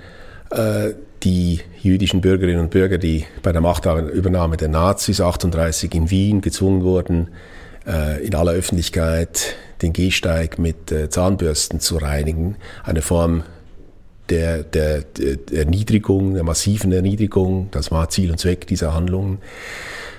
Äh, 0.49 0.93
die 1.23 1.61
jüdischen 1.81 2.21
Bürgerinnen 2.21 2.59
und 2.59 2.71
Bürger, 2.71 2.97
die 2.97 3.25
bei 3.41 3.51
der 3.51 3.61
Machtübernahme 3.61 4.57
der 4.57 4.67
Nazis 4.67 5.21
38 5.21 5.93
in 5.95 6.09
Wien 6.09 6.41
gezwungen 6.41 6.83
wurden, 6.83 7.29
äh, 7.87 8.25
in 8.25 8.35
aller 8.35 8.51
Öffentlichkeit 8.51 9.55
den 9.81 9.93
Gehsteig 9.93 10.59
mit 10.59 10.91
äh, 10.91 11.09
Zahnbürsten 11.09 11.79
zu 11.79 11.97
reinigen, 11.97 12.55
eine 12.83 13.01
Form 13.01 13.43
der, 14.29 14.63
der, 14.63 15.01
der 15.01 15.37
Erniedrigung, 15.51 16.33
der 16.33 16.43
massiven 16.43 16.91
Erniedrigung, 16.91 17.69
das 17.71 17.91
war 17.91 18.09
Ziel 18.09 18.31
und 18.31 18.39
Zweck 18.39 18.67
dieser 18.67 18.93
Handlungen. 18.93 19.39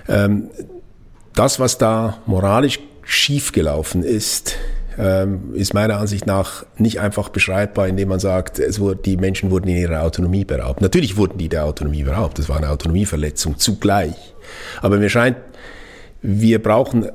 Ähm, 0.07 0.49
das, 1.33 1.59
was 1.59 1.77
da 1.77 2.19
moralisch 2.25 2.79
schiefgelaufen 3.03 4.03
ist, 4.03 4.55
ist 5.53 5.73
meiner 5.73 5.97
Ansicht 5.97 6.25
nach 6.25 6.65
nicht 6.77 7.01
einfach 7.01 7.29
beschreibbar, 7.29 7.87
indem 7.87 8.09
man 8.09 8.19
sagt, 8.19 8.59
es 8.59 8.79
wurde, 8.79 9.01
die 9.03 9.17
Menschen 9.17 9.51
wurden 9.51 9.67
in 9.67 9.75
ihrer 9.75 10.03
Autonomie 10.03 10.45
beraubt. 10.45 10.81
Natürlich 10.81 11.17
wurden 11.17 11.37
die 11.37 11.49
der 11.49 11.65
Autonomie 11.65 12.03
beraubt, 12.03 12.39
das 12.39 12.47
war 12.47 12.57
eine 12.57 12.69
Autonomieverletzung 12.69 13.57
zugleich. 13.57 14.15
Aber 14.81 14.97
mir 14.97 15.09
scheint, 15.09 15.37
wir 16.21 16.63
brauchen 16.63 17.07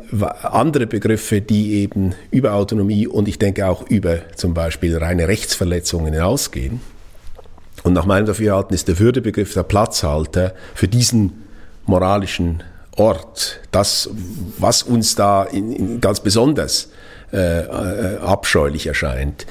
andere 0.43 0.87
Begriffe, 0.87 1.41
die 1.41 1.75
eben 1.75 2.15
über 2.31 2.53
Autonomie 2.53 3.07
und 3.07 3.29
ich 3.29 3.39
denke 3.39 3.67
auch 3.67 3.89
über 3.89 4.19
zum 4.37 4.55
Beispiel 4.55 4.97
reine 4.97 5.27
Rechtsverletzungen 5.27 6.13
hinausgehen. 6.13 6.81
Und 7.83 7.95
nach 7.95 8.05
meinem 8.05 8.27
Dafürhalten 8.27 8.75
ist 8.75 8.89
der 8.89 8.99
Würdebegriff 8.99 9.55
der 9.55 9.63
Platzhalter 9.63 10.55
für 10.75 10.87
diesen 10.87 11.45
moralischen 11.87 12.63
Ort, 12.97 13.61
das, 13.71 14.11
was 14.59 14.83
uns 14.83 15.15
da 15.15 15.45
in, 15.45 15.73
in 15.73 16.01
ganz 16.01 16.21
besonders 16.21 16.91
äh, 17.33 17.61
äh, 17.61 18.17
abscheulich 18.19 18.87
erscheint 18.87 19.47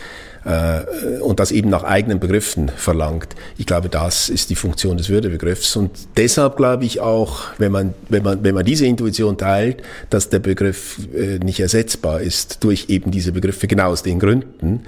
äh, 0.45 1.19
und 1.19 1.39
das 1.39 1.51
eben 1.51 1.69
nach 1.69 1.83
eigenen 1.83 2.19
Begriffen 2.19 2.69
verlangt. 2.69 3.35
Ich 3.57 3.65
glaube, 3.65 3.89
das 3.89 4.29
ist 4.29 4.49
die 4.49 4.55
Funktion 4.55 4.97
des 4.97 5.09
Würdebegriffs. 5.09 5.75
Und 5.75 5.91
deshalb 6.17 6.57
glaube 6.57 6.85
ich 6.85 6.99
auch, 6.99 7.43
wenn 7.57 7.71
man, 7.71 7.93
wenn 8.09 8.23
man, 8.23 8.43
wenn 8.43 8.55
man 8.55 8.65
diese 8.65 8.85
Intuition 8.85 9.37
teilt, 9.37 9.81
dass 10.09 10.29
der 10.29 10.39
Begriff 10.39 10.99
äh, 11.15 11.39
nicht 11.39 11.59
ersetzbar 11.59 12.21
ist 12.21 12.63
durch 12.63 12.85
eben 12.89 13.11
diese 13.11 13.31
Begriffe, 13.31 13.67
genau 13.67 13.89
aus 13.91 14.03
den 14.03 14.19
Gründen, 14.19 14.81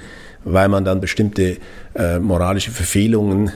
weil 0.43 0.69
man 0.69 0.85
dann 0.85 1.01
bestimmte 1.01 1.57
äh, 1.95 2.19
moralische 2.19 2.71
Verfehlungen, 2.71 3.51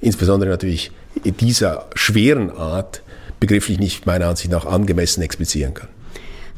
insbesondere 0.00 0.50
natürlich 0.50 0.90
dieser 1.24 1.86
schweren 1.94 2.50
Art, 2.50 3.02
begrifflich 3.40 3.78
nicht 3.78 4.06
meiner 4.06 4.28
Ansicht 4.28 4.50
nach 4.50 4.64
angemessen 4.64 5.22
explizieren 5.22 5.74
kann. 5.74 5.88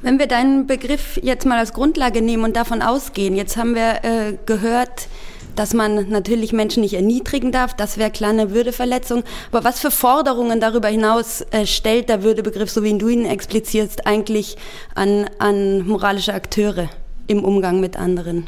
Wenn 0.00 0.21
wir 0.21 0.28
deinen 0.28 0.67
Begriff 0.69 1.19
jetzt 1.23 1.45
mal 1.45 1.59
als 1.59 1.73
Grundlage 1.73 2.23
nehmen 2.23 2.45
und 2.45 2.55
davon 2.55 2.83
ausgehen, 2.83 3.35
jetzt 3.35 3.57
haben 3.57 3.75
wir 3.75 4.05
äh, 4.05 4.35
gehört, 4.47 5.09
dass 5.57 5.75
man 5.75 6.09
natürlich 6.09 6.52
Menschen 6.52 6.83
nicht 6.83 6.95
erniedrigen 6.95 7.50
darf, 7.50 7.75
das 7.75 7.99
wäre 7.99 8.12
klar 8.12 8.31
eine 8.31 8.52
Würdeverletzung. 8.52 9.25
Aber 9.50 9.64
was 9.64 9.81
für 9.81 9.90
Forderungen 9.90 10.61
darüber 10.61 10.87
hinaus 10.87 11.45
äh, 11.50 11.67
stellt 11.67 12.09
der 12.09 12.23
Würdebegriff, 12.23 12.71
so 12.71 12.85
wie 12.85 12.97
du 12.97 13.09
ihn 13.09 13.26
explizierst, 13.26 14.07
eigentlich 14.07 14.57
an, 14.95 15.26
an 15.40 15.85
moralische 15.85 16.33
Akteure 16.33 16.88
im 17.26 17.43
Umgang 17.43 17.81
mit 17.81 17.97
anderen? 17.97 18.47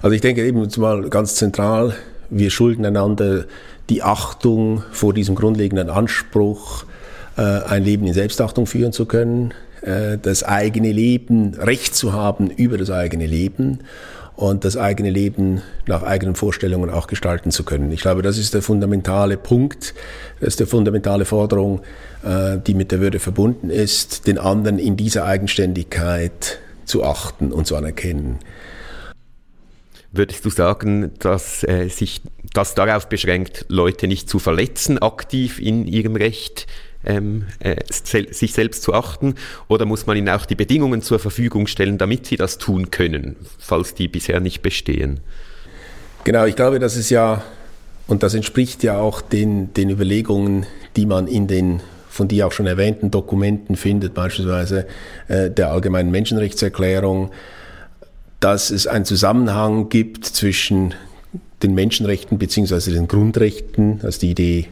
Also 0.00 0.14
ich 0.14 0.22
denke 0.22 0.46
eben 0.46 0.66
mal 0.78 1.08
ganz 1.10 1.34
zentral, 1.34 1.94
wir 2.30 2.48
schulden 2.48 2.86
einander 2.86 3.44
die 3.90 4.02
Achtung 4.02 4.82
vor 4.90 5.12
diesem 5.12 5.34
grundlegenden 5.34 5.90
Anspruch, 5.90 6.84
äh, 7.36 7.42
ein 7.42 7.84
Leben 7.84 8.06
in 8.06 8.14
Selbstachtung 8.14 8.64
führen 8.64 8.92
zu 8.92 9.04
können, 9.04 9.52
das 9.84 10.44
eigene 10.44 10.92
Leben, 10.92 11.54
Recht 11.54 11.96
zu 11.96 12.12
haben 12.12 12.50
über 12.50 12.78
das 12.78 12.90
eigene 12.90 13.26
Leben 13.26 13.80
und 14.36 14.64
das 14.64 14.76
eigene 14.76 15.10
Leben 15.10 15.62
nach 15.86 16.02
eigenen 16.02 16.34
Vorstellungen 16.34 16.90
auch 16.90 17.06
gestalten 17.06 17.50
zu 17.50 17.64
können. 17.64 17.92
Ich 17.92 18.00
glaube, 18.00 18.22
das 18.22 18.38
ist 18.38 18.54
der 18.54 18.62
fundamentale 18.62 19.36
Punkt, 19.36 19.94
das 20.40 20.48
ist 20.48 20.60
die 20.60 20.66
fundamentale 20.66 21.24
Forderung, 21.24 21.82
äh, 22.24 22.58
die 22.58 22.74
mit 22.74 22.92
der 22.92 23.00
Würde 23.00 23.18
verbunden 23.18 23.70
ist, 23.70 24.26
den 24.26 24.38
anderen 24.38 24.78
in 24.78 24.96
dieser 24.96 25.24
Eigenständigkeit 25.24 26.58
zu 26.84 27.04
achten 27.04 27.52
und 27.52 27.66
zu 27.66 27.76
anerkennen. 27.76 28.38
Würdest 30.10 30.44
du 30.44 30.50
sagen, 30.50 31.12
dass 31.20 31.64
äh, 31.64 31.88
sich 31.88 32.20
das 32.52 32.74
darauf 32.74 33.08
beschränkt, 33.08 33.64
Leute 33.68 34.08
nicht 34.08 34.28
zu 34.28 34.38
verletzen 34.38 34.98
aktiv 34.98 35.58
in 35.58 35.86
ihrem 35.86 36.16
Recht, 36.16 36.66
ähm, 37.04 37.44
äh, 37.60 37.76
sich 37.90 38.52
selbst 38.52 38.82
zu 38.82 38.94
achten? 38.94 39.34
Oder 39.68 39.84
muss 39.84 40.06
man 40.06 40.16
ihnen 40.16 40.28
auch 40.28 40.46
die 40.46 40.54
Bedingungen 40.54 41.02
zur 41.02 41.18
Verfügung 41.18 41.66
stellen, 41.66 41.98
damit 41.98 42.26
sie 42.26 42.36
das 42.36 42.58
tun 42.58 42.90
können, 42.90 43.36
falls 43.58 43.94
die 43.94 44.08
bisher 44.08 44.40
nicht 44.40 44.62
bestehen? 44.62 45.20
Genau, 46.24 46.44
ich 46.44 46.56
glaube, 46.56 46.78
das 46.78 46.96
ist 46.96 47.10
ja, 47.10 47.42
und 48.06 48.22
das 48.22 48.34
entspricht 48.34 48.82
ja 48.82 48.98
auch 48.98 49.20
den, 49.20 49.74
den 49.74 49.90
Überlegungen, 49.90 50.66
die 50.96 51.06
man 51.06 51.26
in 51.26 51.46
den 51.46 51.80
von 52.08 52.28
dir 52.28 52.46
auch 52.46 52.52
schon 52.52 52.66
erwähnten 52.66 53.10
Dokumenten 53.10 53.74
findet, 53.74 54.12
beispielsweise 54.12 54.86
äh, 55.28 55.50
der 55.50 55.70
Allgemeinen 55.70 56.10
Menschenrechtserklärung, 56.10 57.30
dass 58.38 58.70
es 58.70 58.86
einen 58.86 59.06
Zusammenhang 59.06 59.88
gibt 59.88 60.26
zwischen 60.26 60.94
den 61.62 61.74
Menschenrechten 61.74 62.36
bzw. 62.36 62.92
den 62.92 63.08
Grundrechten, 63.08 64.00
also 64.02 64.20
die 64.20 64.30
Idee 64.32 64.68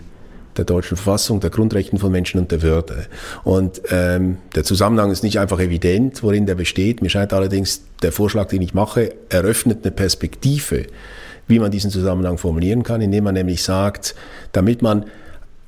der 0.57 0.64
deutschen 0.64 0.97
Verfassung, 0.97 1.40
der 1.40 1.50
Grundrechten 1.50 1.99
von 1.99 2.11
Menschen 2.11 2.40
und 2.40 2.50
der 2.50 2.62
Würde. 2.62 3.07
Und 3.45 3.80
ähm, 3.90 4.38
der 4.54 4.64
Zusammenhang 4.64 5.11
ist 5.11 5.23
nicht 5.23 5.38
einfach 5.38 5.61
evident, 5.61 6.23
worin 6.23 6.47
der 6.47 6.54
besteht. 6.54 7.02
Mir 7.02 7.11
scheint 7.11 7.33
allerdings, 7.33 7.83
der 8.02 8.12
Vorschlag, 8.12 8.49
den 8.49 8.62
ich 8.62 8.75
mache, 8.75 9.12
eröffnet 9.28 9.78
eine 9.83 9.92
Perspektive, 9.92 10.87
wie 11.47 11.59
man 11.59 11.71
diesen 11.71 11.90
Zusammenhang 11.90 12.38
formulieren 12.38 12.83
kann, 12.83 13.00
indem 13.00 13.25
man 13.25 13.35
nämlich 13.35 13.62
sagt, 13.62 14.14
damit 14.52 14.83
man 14.83 15.04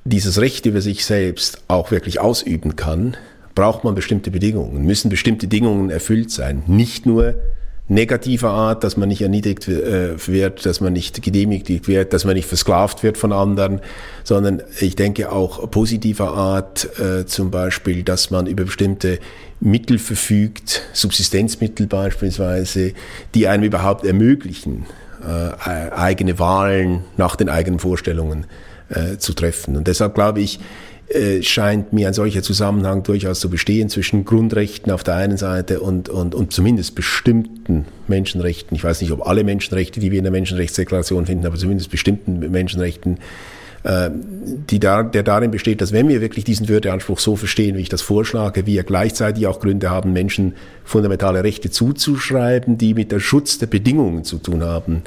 dieses 0.05 0.41
Recht 0.41 0.67
über 0.67 0.81
sich 0.81 1.05
selbst 1.05 1.63
auch 1.69 1.91
wirklich 1.91 2.21
ausüben 2.21 2.77
kann, 2.77 3.17
braucht 3.55 3.85
man 3.85 3.95
bestimmte 3.95 4.31
Bedingungen, 4.31 4.85
müssen 4.85 5.11
bestimmte 5.11 5.47
Bedingungen 5.47 5.91
erfüllt 5.91 6.31
sein. 6.31 6.63
Nicht 6.67 7.07
nur 7.07 7.35
negativer 7.93 8.51
Art, 8.51 8.85
dass 8.85 8.97
man 8.97 9.09
nicht 9.09 9.21
erniedrigt 9.21 9.69
äh, 9.69 10.15
wird, 10.27 10.65
dass 10.67 10.81
man 10.81 10.93
nicht 10.93 11.23
gedemütigt 11.23 11.89
wird, 11.89 12.13
dass 12.13 12.25
man 12.25 12.35
nicht 12.35 12.49
versklavt 12.49 13.03
wird 13.03 13.19
von 13.19 13.33
anderen, 13.33 13.81
sondern 14.25 14.63
ich 14.81 14.97
denke 14.97 15.31
auch 15.31 15.71
positiver 15.71 16.33
Art, 16.33 16.89
äh, 16.99 17.27
zum 17.27 17.51
Beispiel, 17.51 18.03
dass 18.03 18.31
man 18.31 18.47
über 18.47 18.65
bestimmte 18.65 19.19
Mittel 19.61 19.99
verfügt, 19.99 20.83
Subsistenzmittel 20.93 21.87
beispielsweise, 21.87 22.93
die 23.35 23.47
einem 23.47 23.65
überhaupt 23.65 24.05
ermöglichen, 24.05 24.87
äh, 25.23 25.91
eigene 25.93 26.39
Wahlen 26.39 27.05
nach 27.17 27.37
den 27.37 27.49
eigenen 27.49 27.79
Vorstellungen 27.79 28.47
zu 29.19 29.33
treffen. 29.33 29.79
Und 29.79 29.87
deshalb 29.87 30.15
glaube 30.15 30.43
ich, 30.43 30.61
äh, 31.15 31.43
scheint 31.43 31.93
mir 31.93 32.09
ein 32.09 32.15
solcher 32.15 32.43
Zusammenhang 32.43 33.03
durchaus 33.03 33.41
zu 33.41 33.51
bestehen 33.51 33.89
zwischen 33.89 34.25
Grundrechten 34.25 34.91
auf 34.91 35.05
der 35.05 35.17
einen 35.17 35.37
Seite 35.37 35.81
und, 35.81 36.09
und, 36.09 36.35
und 36.35 36.53
zumindest 36.53 36.95
bestimmten 36.95 37.85
Menschenrechten. 38.09 38.75
Ich 38.75 38.85
weiß 38.85 39.01
nicht, 39.03 39.13
ob 39.13 39.27
alle 39.27 39.45
Menschenrechte, 39.45 40.01
die 40.01 40.11
wir 40.11 40.19
in 40.19 40.25
der 40.25 40.33
Menschenrechtsdeklaration 40.33 41.27
finden, 41.27 41.47
aber 41.47 41.57
zumindest 41.57 41.91
bestimmten 41.91 42.39
Menschenrechten, 42.51 43.19
äh, 43.85 44.11
die 44.71 44.79
da, 44.79 45.03
der 45.03 45.23
darin 45.23 45.51
besteht, 45.51 45.81
dass 45.81 45.93
wenn 45.93 46.09
wir 46.09 46.21
wirklich 46.21 46.45
diesen 46.45 46.69
Würdeanspruch 46.69 47.19
so 47.19 47.37
verstehen, 47.37 47.77
wie 47.77 47.83
ich 47.83 47.89
das 47.89 48.01
vorschlage, 48.01 48.65
wir 48.65 48.83
gleichzeitig 48.83 49.47
auch 49.47 49.61
Gründe 49.61 49.91
haben, 49.91 50.13
Menschen 50.13 50.55
fundamentale 50.85 51.45
Rechte 51.45 51.71
zuzuschreiben, 51.71 52.79
die 52.79 52.95
mit 52.95 53.13
der 53.13 53.21
Schutz 53.21 53.59
der 53.59 53.67
Bedingungen 53.67 54.25
zu 54.25 54.39
tun 54.39 54.63
haben, 54.63 55.03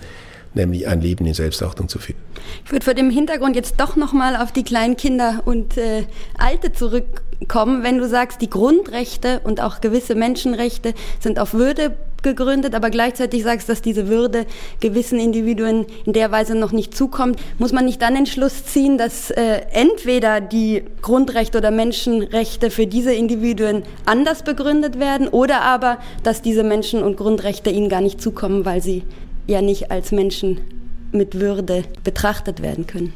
nämlich 0.56 0.88
ein 0.88 1.02
Leben 1.02 1.26
in 1.26 1.34
Selbstachtung 1.34 1.90
zu 1.90 2.00
führen. 2.00 2.20
Ich 2.64 2.72
würde 2.72 2.84
vor 2.84 2.94
dem 2.94 3.10
Hintergrund 3.10 3.56
jetzt 3.56 3.76
doch 3.80 3.96
nochmal 3.96 4.36
auf 4.36 4.52
die 4.52 4.64
kleinen 4.64 4.98
Kinder 4.98 5.42
und 5.46 5.78
äh, 5.78 6.04
Alte 6.38 6.74
zurückkommen, 6.74 7.84
wenn 7.84 7.98
du 7.98 8.08
sagst, 8.08 8.42
die 8.42 8.50
Grundrechte 8.50 9.42
und 9.44 9.62
auch 9.62 9.82
gewisse 9.82 10.16
Menschenrechte 10.16 10.94
sind 11.20 11.40
auf 11.40 11.54
Würde 11.54 11.96
gegründet, 12.26 12.74
aber 12.74 12.90
gleichzeitig 12.90 13.44
sagst, 13.44 13.70
dass 13.70 13.84
diese 13.84 14.08
Würde 14.08 14.48
gewissen 14.80 15.20
Individuen 15.20 15.86
in 16.06 16.14
der 16.14 16.32
Weise 16.32 16.56
noch 16.56 16.72
nicht 16.72 16.98
zukommt, 16.98 17.40
muss 17.60 17.72
man 17.72 17.86
nicht 17.86 18.02
dann 18.02 18.16
den 18.16 18.26
Schluss 18.26 18.66
ziehen, 18.66 18.98
dass 18.98 19.30
äh, 19.30 19.62
entweder 19.72 20.42
die 20.42 20.84
Grundrechte 21.04 21.60
oder 21.60 21.70
Menschenrechte 21.70 22.72
für 22.72 22.88
diese 22.88 23.14
Individuen 23.14 23.84
anders 24.06 24.42
begründet 24.42 25.00
werden 25.00 25.28
oder 25.28 25.62
aber, 25.62 26.00
dass 26.24 26.42
diese 26.42 26.64
Menschen 26.64 27.04
und 27.04 27.16
Grundrechte 27.16 27.70
ihnen 27.70 27.90
gar 27.90 28.02
nicht 28.02 28.20
zukommen, 28.20 28.66
weil 28.66 28.82
sie 28.82 29.04
ja 29.48 29.62
nicht 29.62 29.92
als 29.92 30.12
Menschen 30.12 30.60
mit 31.12 31.40
Würde 31.40 31.84
betrachtet 32.04 32.62
werden 32.62 32.88
können. 32.88 33.14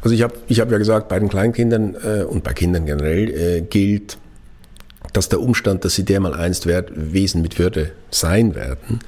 Also 0.00 0.14
ich 0.14 0.22
habe 0.22 0.34
ich 0.48 0.60
hab 0.60 0.70
ja 0.70 0.78
gesagt, 0.78 1.08
bei 1.08 1.18
den 1.18 1.28
Kleinkindern 1.28 1.96
äh, 2.02 2.22
und 2.24 2.44
bei 2.44 2.52
Kindern 2.52 2.86
generell 2.86 3.30
äh, 3.30 3.60
gilt, 3.60 4.18
dass 5.12 5.28
der 5.28 5.40
Umstand, 5.40 5.84
dass 5.84 5.94
sie 5.94 6.04
dermal 6.04 6.34
einst 6.34 6.66
Wesen 6.66 7.42
mit 7.42 7.58
Würde 7.58 7.92
sein 8.10 8.54
werden, 8.54 9.00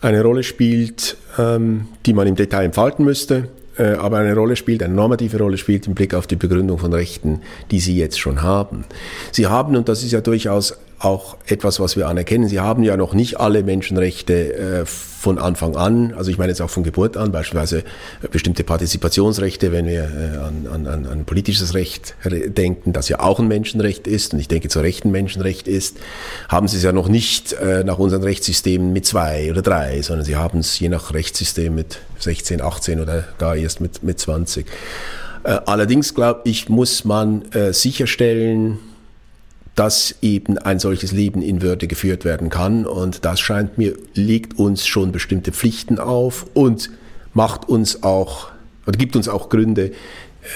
eine 0.00 0.22
Rolle 0.22 0.42
spielt, 0.42 1.16
ähm, 1.38 1.88
die 2.06 2.12
man 2.12 2.26
im 2.26 2.36
Detail 2.36 2.64
entfalten 2.64 3.04
müsste, 3.04 3.48
äh, 3.78 3.92
aber 3.92 4.18
eine 4.18 4.34
Rolle 4.34 4.56
spielt, 4.56 4.82
eine 4.82 4.94
normative 4.94 5.38
Rolle 5.38 5.56
spielt 5.58 5.86
im 5.86 5.94
Blick 5.94 6.14
auf 6.14 6.26
die 6.26 6.36
Begründung 6.36 6.78
von 6.78 6.92
Rechten, 6.92 7.40
die 7.70 7.80
sie 7.80 7.96
jetzt 7.96 8.18
schon 8.18 8.42
haben. 8.42 8.84
Sie 9.30 9.46
haben, 9.46 9.76
und 9.76 9.88
das 9.88 10.02
ist 10.02 10.12
ja 10.12 10.20
durchaus 10.20 10.76
auch 11.04 11.36
etwas, 11.46 11.80
was 11.80 11.96
wir 11.96 12.06
anerkennen. 12.06 12.48
Sie 12.48 12.60
haben 12.60 12.84
ja 12.84 12.96
noch 12.96 13.12
nicht 13.12 13.40
alle 13.40 13.64
Menschenrechte 13.64 14.82
äh, 14.82 14.86
von 14.86 15.38
Anfang 15.38 15.76
an, 15.76 16.14
also 16.14 16.30
ich 16.30 16.38
meine 16.38 16.50
jetzt 16.50 16.60
auch 16.60 16.70
von 16.70 16.84
Geburt 16.84 17.16
an, 17.16 17.32
beispielsweise 17.32 17.80
äh, 17.80 18.28
bestimmte 18.30 18.62
Partizipationsrechte, 18.62 19.72
wenn 19.72 19.86
wir 19.86 20.04
äh, 20.04 20.68
an, 20.68 20.86
an, 20.86 21.06
an 21.06 21.24
politisches 21.24 21.74
Recht 21.74 22.14
denken, 22.24 22.92
das 22.92 23.08
ja 23.08 23.18
auch 23.18 23.40
ein 23.40 23.48
Menschenrecht 23.48 24.06
ist 24.06 24.32
und 24.32 24.38
ich 24.38 24.46
denke 24.46 24.68
zu 24.68 24.80
Recht 24.80 25.04
ein 25.04 25.10
Menschenrecht 25.10 25.66
ist, 25.66 25.96
haben 26.48 26.68
Sie 26.68 26.76
es 26.76 26.84
ja 26.84 26.92
noch 26.92 27.08
nicht 27.08 27.56
nach 27.84 27.98
unseren 27.98 28.22
Rechtssystemen 28.22 28.92
mit 28.92 29.06
zwei 29.06 29.50
oder 29.50 29.62
drei, 29.62 30.02
sondern 30.02 30.24
Sie 30.24 30.36
haben 30.36 30.60
es 30.60 30.78
je 30.78 30.88
nach 30.88 31.12
Rechtssystem 31.12 31.74
mit 31.74 31.98
16, 32.18 32.60
18 32.60 33.00
oder 33.00 33.24
gar 33.38 33.56
erst 33.56 33.80
mit, 33.80 34.02
mit 34.02 34.18
20. 34.18 34.66
Äh, 35.44 35.60
allerdings 35.66 36.14
glaube 36.14 36.42
ich, 36.44 36.68
muss 36.68 37.04
man 37.04 37.42
sicherstellen, 37.72 38.78
dass 39.74 40.14
eben 40.20 40.58
ein 40.58 40.78
solches 40.78 41.12
Leben 41.12 41.40
in 41.42 41.62
Würde 41.62 41.86
geführt 41.86 42.24
werden 42.24 42.50
kann. 42.50 42.86
Und 42.86 43.24
das 43.24 43.40
scheint 43.40 43.78
mir, 43.78 43.94
legt 44.14 44.58
uns 44.58 44.86
schon 44.86 45.12
bestimmte 45.12 45.52
Pflichten 45.52 45.98
auf 45.98 46.46
und 46.54 46.90
macht 47.34 47.68
uns 47.68 48.02
auch, 48.02 48.50
oder 48.86 48.98
gibt 48.98 49.16
uns 49.16 49.28
auch 49.28 49.48
Gründe, 49.48 49.92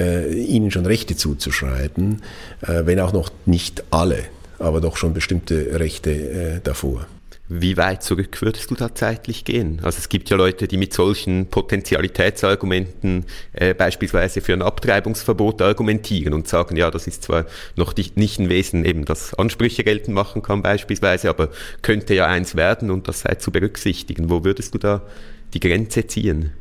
äh, 0.00 0.34
ihnen 0.34 0.70
schon 0.70 0.86
Rechte 0.86 1.16
zuzuschreiben, 1.16 2.22
äh, 2.62 2.84
wenn 2.84 3.00
auch 3.00 3.12
noch 3.12 3.30
nicht 3.46 3.84
alle, 3.90 4.24
aber 4.58 4.80
doch 4.80 4.96
schon 4.96 5.14
bestimmte 5.14 5.78
Rechte 5.78 6.10
äh, 6.10 6.60
davor. 6.62 7.06
Wie 7.48 7.76
weit 7.76 8.02
zurück 8.02 8.42
würdest 8.42 8.72
du 8.72 8.74
da 8.74 8.92
zeitlich 8.92 9.44
gehen? 9.44 9.78
Also 9.84 9.98
es 9.98 10.08
gibt 10.08 10.30
ja 10.30 10.36
Leute, 10.36 10.66
die 10.66 10.76
mit 10.76 10.92
solchen 10.92 11.46
Potentialitätsargumenten 11.46 13.24
äh, 13.52 13.72
beispielsweise 13.72 14.40
für 14.40 14.52
ein 14.52 14.62
Abtreibungsverbot 14.62 15.62
argumentieren 15.62 16.34
und 16.34 16.48
sagen, 16.48 16.76
ja, 16.76 16.90
das 16.90 17.06
ist 17.06 17.22
zwar 17.22 17.46
noch 17.76 17.94
nicht, 17.94 18.16
nicht 18.16 18.40
ein 18.40 18.48
Wesen, 18.48 18.84
eben 18.84 19.04
das 19.04 19.32
Ansprüche 19.34 19.84
geltend 19.84 20.16
machen 20.16 20.42
kann 20.42 20.60
beispielsweise, 20.60 21.28
aber 21.28 21.50
könnte 21.82 22.14
ja 22.14 22.26
eins 22.26 22.56
werden 22.56 22.90
und 22.90 23.06
das 23.06 23.20
sei 23.20 23.36
zu 23.36 23.52
berücksichtigen. 23.52 24.28
Wo 24.28 24.42
würdest 24.42 24.74
du 24.74 24.78
da 24.78 25.02
die 25.54 25.60
Grenze 25.60 26.04
ziehen? 26.08 26.52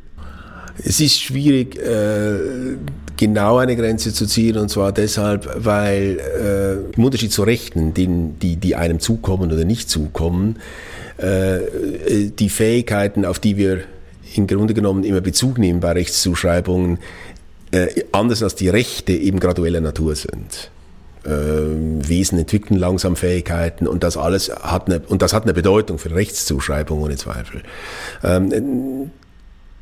Es 0.84 1.00
ist 1.00 1.20
schwierig, 1.20 1.76
äh, 1.76 2.76
genau 3.16 3.58
eine 3.58 3.76
Grenze 3.76 4.12
zu 4.12 4.26
ziehen, 4.26 4.58
und 4.58 4.68
zwar 4.68 4.92
deshalb, 4.92 5.48
weil 5.64 6.18
äh, 6.18 6.96
im 6.96 7.04
Unterschied 7.04 7.32
zu 7.32 7.42
Rechten, 7.42 7.94
die, 7.94 8.56
die, 8.56 8.76
einem 8.76 9.00
zukommen 9.00 9.52
oder 9.52 9.64
nicht 9.64 9.88
zukommen, 9.88 10.58
äh, 11.18 11.60
die 12.38 12.48
Fähigkeiten, 12.50 13.24
auf 13.24 13.38
die 13.38 13.56
wir 13.56 13.80
im 14.34 14.46
Grunde 14.46 14.74
genommen 14.74 15.04
immer 15.04 15.22
Bezug 15.22 15.56
nehmen 15.58 15.80
bei 15.80 15.92
Rechtszuschreibungen, 15.92 16.98
anders 18.12 18.42
als 18.42 18.54
die 18.54 18.68
Rechte 18.68 19.12
eben 19.12 19.40
gradueller 19.40 19.80
Natur 19.80 20.14
sind. 20.14 20.70
Wesen 21.24 22.38
entwickeln 22.38 22.78
langsam 22.78 23.16
Fähigkeiten 23.16 23.86
und 23.86 24.04
das 24.04 24.16
alles 24.16 24.50
hat 24.50 24.88
eine, 24.88 25.00
und 25.08 25.22
das 25.22 25.32
hat 25.32 25.44
eine 25.44 25.54
Bedeutung 25.54 25.98
für 25.98 26.14
Rechtszuschreibung 26.14 27.02
ohne 27.02 27.16
Zweifel. 27.16 27.62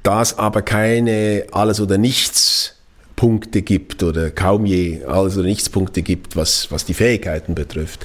Ähm, 0.05 0.11
das 0.13 0.39
aber 0.39 0.63
keine 0.63 1.47
Alles- 1.53 1.81
oder 1.81 1.99
Nichts-Punkte 1.99 3.63
gibt 3.63 4.03
oder 4.03 4.31
kaum 4.31 4.67
je 4.67 5.05
Alles- 5.05 5.37
oder 5.37 5.47
Nichts-Punkte 5.47 6.03
gibt, 6.03 6.37
was, 6.37 6.71
was 6.71 6.85
die 6.85 6.95
Fähigkeiten 6.95 7.55
betrifft, 7.55 8.05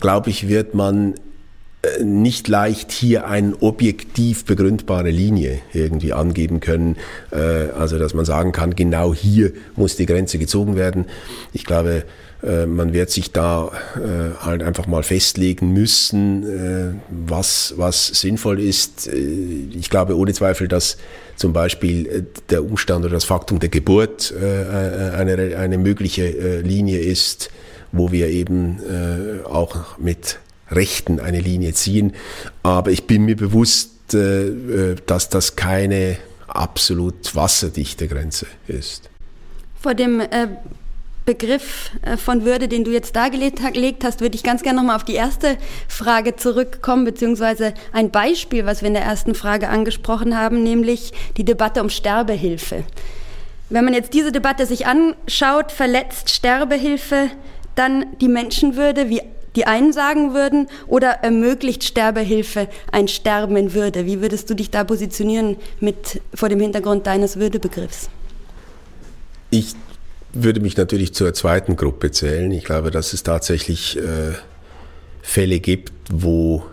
glaube 0.00 0.30
ich, 0.30 0.48
wird 0.48 0.74
man 0.74 1.14
äh, 1.82 2.02
nicht 2.02 2.48
leicht 2.48 2.92
hier 2.92 3.26
eine 3.26 3.54
objektiv 3.62 4.44
begründbare 4.44 5.10
Linie 5.10 5.60
irgendwie 5.72 6.12
angeben 6.12 6.60
können. 6.60 6.96
Äh, 7.30 7.70
also 7.78 7.98
dass 7.98 8.14
man 8.14 8.24
sagen 8.24 8.52
kann, 8.52 8.74
genau 8.74 9.14
hier 9.14 9.52
muss 9.76 9.96
die 9.96 10.06
Grenze 10.06 10.38
gezogen 10.38 10.76
werden. 10.76 11.06
Ich 11.52 11.64
glaube, 11.64 12.04
man 12.42 12.92
wird 12.92 13.10
sich 13.10 13.32
da 13.32 13.72
halt 14.40 14.62
einfach 14.62 14.86
mal 14.86 15.02
festlegen 15.02 15.72
müssen, 15.72 17.00
was, 17.08 17.74
was 17.76 18.06
sinnvoll 18.06 18.60
ist. 18.60 19.08
Ich 19.08 19.90
glaube 19.90 20.16
ohne 20.16 20.32
Zweifel, 20.32 20.68
dass 20.68 20.98
zum 21.36 21.52
Beispiel 21.52 22.06
äh, 22.06 22.22
der 22.50 22.64
Umstand 22.64 23.04
oder 23.04 23.14
das 23.14 23.24
Faktum 23.24 23.60
der 23.60 23.68
Geburt 23.68 24.32
äh, 24.32 24.62
äh, 24.62 25.10
eine, 25.14 25.56
eine 25.56 25.78
mögliche 25.78 26.60
Linie 26.60 26.98
ist, 26.98 27.50
wo 27.92 28.10
wir 28.10 28.28
eben 28.28 28.80
auch 29.44 29.98
mit 29.98 30.38
Rechten 30.70 31.20
eine 31.20 31.40
Linie 31.40 31.72
ziehen. 31.72 32.12
Aber 32.62 32.90
ich 32.90 33.06
bin 33.06 33.24
mir 33.24 33.36
bewusst, 33.36 33.92
dass 34.12 35.28
das 35.28 35.56
keine 35.56 36.16
absolut 36.48 37.34
wasserdichte 37.34 38.08
Grenze 38.08 38.46
ist. 38.66 39.08
Vor 39.80 39.94
dem 39.94 40.22
Begriff 41.26 41.90
äh, 42.02 42.16
von 42.16 42.44
Würde, 42.44 42.68
den 42.68 42.84
du 42.84 42.92
jetzt 42.92 43.14
dargelegt 43.14 44.04
hast, 44.04 44.20
würde 44.20 44.36
ich 44.36 44.42
ganz 44.42 44.62
gerne 44.62 44.78
nochmal 44.78 44.96
auf 44.96 45.04
die 45.04 45.14
erste 45.14 45.58
Frage 45.88 46.36
zurückkommen, 46.36 47.04
beziehungsweise 47.04 47.74
ein 47.92 48.10
Beispiel, 48.10 48.64
was 48.64 48.80
wir 48.80 48.88
in 48.88 48.94
der 48.94 49.02
ersten 49.02 49.34
Frage 49.34 49.68
angesprochen 49.68 50.38
haben, 50.38 50.62
nämlich 50.62 51.12
die 51.36 51.44
Debatte 51.44 51.82
um 51.82 51.90
Sterbehilfe. 51.90 52.84
Wenn 53.68 53.84
man 53.84 53.94
jetzt 53.94 54.14
diese 54.14 54.30
Debatte 54.30 54.64
sich 54.64 54.86
anschaut, 54.86 55.72
verletzt 55.72 56.30
Sterbehilfe 56.30 57.30
dann 57.74 58.06
die 58.20 58.28
Menschenwürde, 58.28 59.10
wie 59.10 59.20
Die 59.56 59.66
einen 59.66 59.92
sagen 59.92 60.34
würden, 60.34 60.68
oder 60.86 61.08
ermöglicht 61.22 61.82
Sterbehilfe 61.82 62.68
ein 62.92 63.08
Sterben 63.08 63.56
in 63.56 63.72
Würde. 63.72 64.04
Wie 64.04 64.20
würdest 64.20 64.50
du 64.50 64.54
dich 64.54 64.70
da 64.70 64.84
positionieren 64.84 65.56
mit, 65.80 66.20
vor 66.34 66.50
dem 66.50 66.60
Hintergrund 66.60 67.06
deines 67.06 67.38
Würdebegriffs? 67.38 68.10
Ich 69.50 69.74
würde 70.42 70.60
mich 70.60 70.76
natürlich 70.76 71.14
zur 71.14 71.32
zweiten 71.34 71.76
Gruppe 71.76 72.10
zählen. 72.10 72.50
Ich 72.52 72.64
glaube, 72.64 72.90
dass 72.90 73.12
es 73.12 73.22
tatsächlich 73.22 73.96
äh, 73.96 74.34
Fälle 75.22 75.60
gibt, 75.60 75.92
wo 76.10 76.64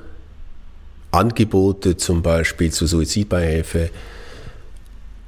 Angebote 1.12 1.97
zum 1.97 2.21
Beispiel 2.21 2.71
zur 2.71 2.88
Suizidbeihilfe 2.88 3.89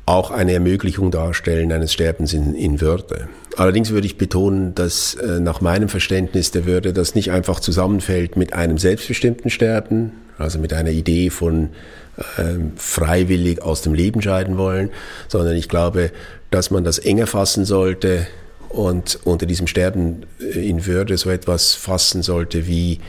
auch 0.06 0.32
eine 0.32 0.54
Ermöglichung 0.54 1.10
darstellen 1.12 1.72
eines 1.72 1.92
Sterbens 1.92 2.34
in, 2.34 2.54
in 2.54 2.80
Würde. 2.80 3.28
Allerdings 3.58 3.90
würde 3.92 4.06
ich 4.06 4.18
betonen, 4.18 4.76
dass 4.76 5.16
äh, 5.16 5.40
nach 5.40 5.62
meinem 5.62 5.90
Verständnis 5.90 6.52
der 6.52 6.66
Würde 6.66 6.94
das 6.94 7.16
nicht 7.16 7.32
einfach 7.32 7.60
zusammenfällt 7.60 8.36
mit 8.36 8.54
einem 8.54 8.78
selbstbestimmten 8.78 9.50
Sterben, 9.50 10.12
also 10.38 10.60
mit 10.60 10.74
einer 10.74 10.92
Idee 10.92 11.30
von 11.30 11.70
äh, 12.18 12.44
freiwillig 12.76 13.62
aus 13.62 13.82
dem 13.82 13.94
Leben 13.94 14.22
scheiden 14.22 14.58
wollen, 14.58 14.92
sondern 15.28 15.56
ich 15.56 15.70
glaube, 15.70 16.12
dass 16.52 16.70
man 16.70 16.84
das 16.84 17.00
enger 17.00 17.28
fassen 17.28 17.66
sollte 17.66 18.28
und 18.70 19.20
unter 19.24 19.46
diesem 19.46 19.68
Sterben 19.68 20.24
äh, 20.40 20.70
in 20.70 20.86
Würde 20.86 21.18
so 21.18 21.32
etwas 21.32 21.74
fassen 21.74 22.22
sollte 22.22 22.68
wie 22.68 23.00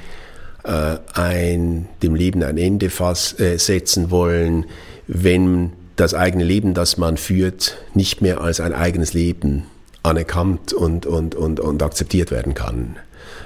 äh, 0.64 0.96
ein, 1.12 1.88
dem 2.02 2.14
Leben 2.14 2.42
ein 2.42 2.56
Ende 2.56 2.88
fass, 2.88 3.38
äh, 3.38 3.58
setzen 3.58 4.10
wollen, 4.10 4.64
wenn 5.06 5.72
das 5.96 6.14
eigene 6.14 6.44
Leben, 6.44 6.74
das 6.74 6.96
man 6.96 7.16
führt, 7.16 7.78
nicht 7.94 8.22
mehr 8.22 8.40
als 8.40 8.60
ein 8.60 8.72
eigenes 8.72 9.14
Leben 9.14 9.64
anerkannt 10.02 10.72
und, 10.72 11.06
und, 11.06 11.34
und, 11.34 11.58
und 11.58 11.82
akzeptiert 11.82 12.30
werden 12.30 12.54
kann. 12.54 12.96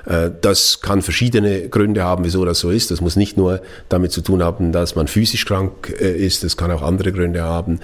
Äh, 0.04 0.30
das 0.40 0.80
kann 0.80 1.02
verschiedene 1.02 1.68
Gründe 1.68 2.04
haben, 2.04 2.24
wieso 2.24 2.44
das 2.44 2.58
so 2.58 2.70
ist. 2.70 2.90
Das 2.90 3.00
muss 3.00 3.16
nicht 3.16 3.36
nur 3.36 3.62
damit 3.88 4.12
zu 4.12 4.20
tun 4.20 4.42
haben, 4.42 4.72
dass 4.72 4.94
man 4.96 5.08
physisch 5.08 5.46
krank 5.46 5.94
äh, 6.00 6.12
ist, 6.12 6.44
das 6.44 6.56
kann 6.56 6.70
auch 6.70 6.82
andere 6.82 7.12
Gründe 7.12 7.42
haben. 7.42 7.80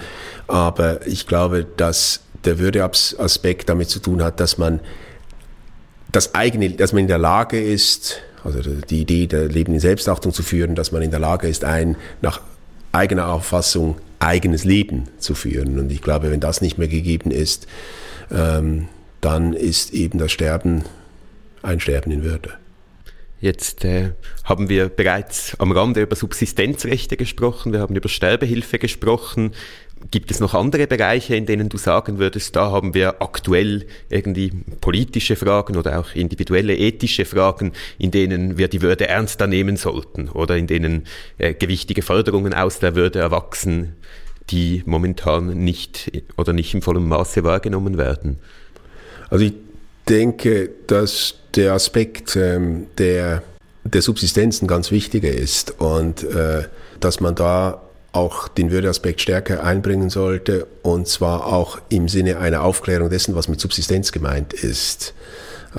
Aber 0.47 1.05
ich 1.07 1.27
glaube, 1.27 1.65
dass 1.77 2.21
der 2.45 2.59
Würdeaspekt 2.59 3.69
damit 3.69 3.89
zu 3.89 3.99
tun 3.99 4.23
hat, 4.23 4.39
dass 4.39 4.57
man 4.57 4.79
das 6.11 6.35
eigene, 6.35 6.69
dass 6.71 6.93
man 6.93 7.01
in 7.01 7.07
der 7.07 7.17
Lage 7.17 7.61
ist, 7.61 8.17
also 8.43 8.59
die 8.61 9.01
Idee 9.01 9.27
der 9.27 9.45
Leben 9.47 9.73
in 9.73 9.79
Selbstachtung 9.79 10.31
zu 10.31 10.43
führen, 10.43 10.75
dass 10.75 10.91
man 10.91 11.01
in 11.01 11.11
der 11.11 11.19
Lage 11.19 11.47
ist, 11.47 11.63
ein 11.63 11.97
nach 12.21 12.41
eigener 12.91 13.27
Auffassung 13.27 13.97
eigenes 14.19 14.63
Leben 14.63 15.05
zu 15.17 15.35
führen. 15.35 15.79
Und 15.79 15.91
ich 15.91 16.01
glaube, 16.01 16.31
wenn 16.31 16.39
das 16.39 16.61
nicht 16.61 16.77
mehr 16.77 16.87
gegeben 16.87 17.31
ist, 17.31 17.67
ähm, 18.31 18.87
dann 19.21 19.53
ist 19.53 19.93
eben 19.93 20.19
das 20.19 20.31
Sterben 20.31 20.83
ein 21.61 21.79
Sterben 21.79 22.11
in 22.11 22.23
Würde. 22.23 22.53
Jetzt 23.39 23.85
äh, 23.85 24.13
haben 24.43 24.67
wir 24.67 24.89
bereits 24.89 25.59
am 25.59 25.71
Rande 25.71 26.01
über 26.01 26.15
Subsistenzrechte 26.15 27.17
gesprochen, 27.17 27.71
wir 27.71 27.81
haben 27.81 27.95
über 27.95 28.09
Sterbehilfe 28.09 28.79
gesprochen. 28.79 29.51
Gibt 30.11 30.31
es 30.31 30.39
noch 30.39 30.53
andere 30.53 30.87
Bereiche, 30.87 31.35
in 31.35 31.45
denen 31.45 31.69
du 31.69 31.77
sagen 31.77 32.17
würdest, 32.19 32.55
da 32.55 32.71
haben 32.71 32.93
wir 32.93 33.21
aktuell 33.21 33.85
irgendwie 34.09 34.51
politische 34.79 35.35
Fragen 35.35 35.75
oder 35.75 35.99
auch 35.99 36.15
individuelle 36.15 36.77
ethische 36.77 37.25
Fragen, 37.25 37.73
in 37.97 38.11
denen 38.11 38.57
wir 38.57 38.67
die 38.67 38.81
Würde 38.81 39.07
ernster 39.07 39.47
nehmen 39.47 39.75
sollten 39.75 40.29
oder 40.29 40.55
in 40.55 40.67
denen 40.67 41.07
äh, 41.37 41.53
gewichtige 41.53 42.01
Forderungen 42.01 42.53
aus 42.53 42.79
der 42.79 42.95
Würde 42.95 43.19
erwachsen, 43.19 43.95
die 44.49 44.83
momentan 44.85 45.47
nicht 45.63 46.11
oder 46.37 46.53
nicht 46.53 46.73
im 46.73 46.81
vollen 46.81 47.07
Maße 47.07 47.43
wahrgenommen 47.43 47.97
werden? 47.97 48.39
Also 49.29 49.45
ich 49.45 49.53
denke, 50.07 50.69
dass 50.87 51.35
der 51.55 51.73
Aspekt 51.73 52.35
ähm, 52.35 52.87
der, 52.97 53.43
der 53.83 54.01
Subsistenz 54.01 54.61
ein 54.61 54.67
ganz 54.67 54.91
wichtiger 54.91 55.31
ist 55.31 55.79
und 55.79 56.23
äh, 56.23 56.63
dass 56.99 57.19
man 57.19 57.35
da 57.35 57.81
auch 58.11 58.47
den 58.47 58.71
Würdeaspekt 58.71 59.21
stärker 59.21 59.63
einbringen 59.63 60.09
sollte 60.09 60.67
und 60.81 61.07
zwar 61.07 61.47
auch 61.47 61.79
im 61.89 62.07
Sinne 62.07 62.39
einer 62.39 62.63
Aufklärung 62.63 63.09
dessen, 63.09 63.35
was 63.35 63.47
mit 63.47 63.59
Subsistenz 63.59 64.11
gemeint 64.11 64.53
ist. 64.53 65.13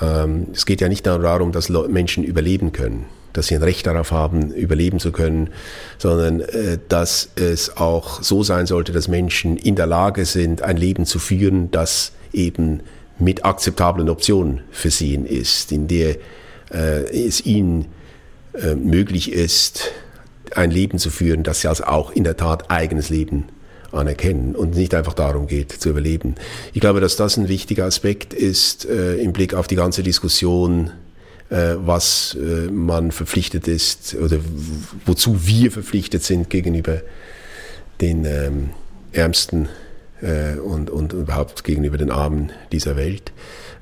Ähm, 0.01 0.49
es 0.53 0.67
geht 0.67 0.81
ja 0.81 0.89
nicht 0.89 1.07
darum, 1.07 1.53
dass 1.53 1.69
Menschen 1.69 2.25
überleben 2.25 2.73
können, 2.73 3.07
dass 3.33 3.49
sie 3.49 3.55
ein 3.55 3.63
Recht 3.63 3.87
darauf 3.87 4.13
haben, 4.13 4.53
überleben 4.53 5.01
zu 5.01 5.13
können, 5.13 5.51
sondern 5.99 6.41
äh, 6.41 6.79
dass 6.89 7.31
es 7.37 7.77
auch 7.77 8.23
so 8.23 8.43
sein 8.43 8.67
sollte, 8.67 8.93
dass 8.93 9.09
Menschen 9.09 9.57
in 9.57 9.75
der 9.75 9.87
Lage 9.87 10.25
sind, 10.25 10.63
ein 10.63 10.77
Leben 10.77 11.07
zu 11.07 11.19
führen, 11.19 11.71
das 11.71 12.13
eben 12.33 12.81
mit 13.19 13.45
akzeptablen 13.45 14.09
Optionen 14.09 14.61
versehen 14.71 15.27
ist, 15.27 15.73
in 15.73 15.89
der 15.89 16.17
äh, 16.73 17.27
es 17.27 17.45
ihnen 17.45 17.87
äh, 18.55 18.75
möglich 18.75 19.33
ist, 19.33 19.91
ein 20.57 20.71
Leben 20.71 20.99
zu 20.99 21.11
führen, 21.11 21.43
das 21.43 21.61
sie 21.61 21.69
also 21.69 21.85
auch 21.85 22.11
in 22.11 22.25
der 22.25 22.37
Tat 22.37 22.71
eigenes 22.71 23.11
Leben 23.11 23.45
anerkennen 23.93 24.55
und 24.55 24.75
nicht 24.75 24.95
einfach 24.95 25.15
darum 25.15 25.47
geht, 25.47 25.73
zu 25.73 25.91
überleben. 25.91 26.35
Ich 26.73 26.81
glaube, 26.81 27.01
dass 27.01 27.17
das 27.17 27.37
ein 27.37 27.49
wichtiger 27.49 27.85
Aspekt 27.85 28.35
ist 28.35 28.85
äh, 28.85 29.17
im 29.17 29.33
Blick 29.33 29.55
auf 29.55 29.67
die 29.67 29.77
ganze 29.77 30.03
Diskussion, 30.03 30.91
äh, 31.51 31.75
was 31.77 32.37
äh, 32.39 32.71
man 32.71 33.11
verpflichtet 33.13 33.67
ist 33.67 34.15
oder 34.15 34.39
wozu 35.07 35.47
wir 35.47 35.73
verpflichtet 35.73 36.23
sind 36.23 36.51
gegenüber 36.51 37.01
den 38.01 38.25
ähm, 38.27 38.71
Ärmsten 39.13 39.69
äh, 40.21 40.59
und, 40.59 40.91
und 40.91 41.15
überhaupt 41.15 41.65
gegenüber 41.65 41.97
den 41.97 42.11
Armen 42.11 42.53
dieser 42.73 42.97
Welt. 42.97 43.33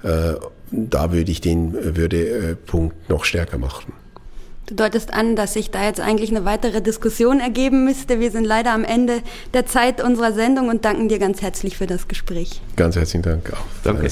Äh, 0.03 0.35
da 0.71 1.13
würde 1.13 1.31
ich 1.31 1.41
den 1.41 1.97
Würdepunkt 1.97 3.09
noch 3.09 3.25
stärker 3.25 3.59
machen. 3.59 3.93
Du 4.67 4.75
deutest 4.75 5.15
an, 5.15 5.37
dass 5.37 5.53
sich 5.53 5.71
da 5.71 5.85
jetzt 5.85 6.01
eigentlich 6.01 6.31
eine 6.31 6.45
weitere 6.45 6.83
Diskussion 6.83 7.39
ergeben 7.39 7.85
müsste. 7.85 8.19
Wir 8.19 8.33
sind 8.33 8.45
leider 8.45 8.73
am 8.73 8.85
Ende 8.85 9.23
der 9.55 9.65
Zeit 9.67 10.03
unserer 10.03 10.33
Sendung 10.33 10.69
und 10.69 10.85
danken 10.85 11.09
dir 11.09 11.21
ganz 11.21 11.41
herzlich 11.41 11.77
für 11.77 11.87
das 11.87 12.09
Gespräch. 12.09 12.61
Ganz 12.75 12.97
herzlichen 12.97 13.23
Dank 13.23 13.53
auch. 13.53 13.65
Danke. 13.85 14.09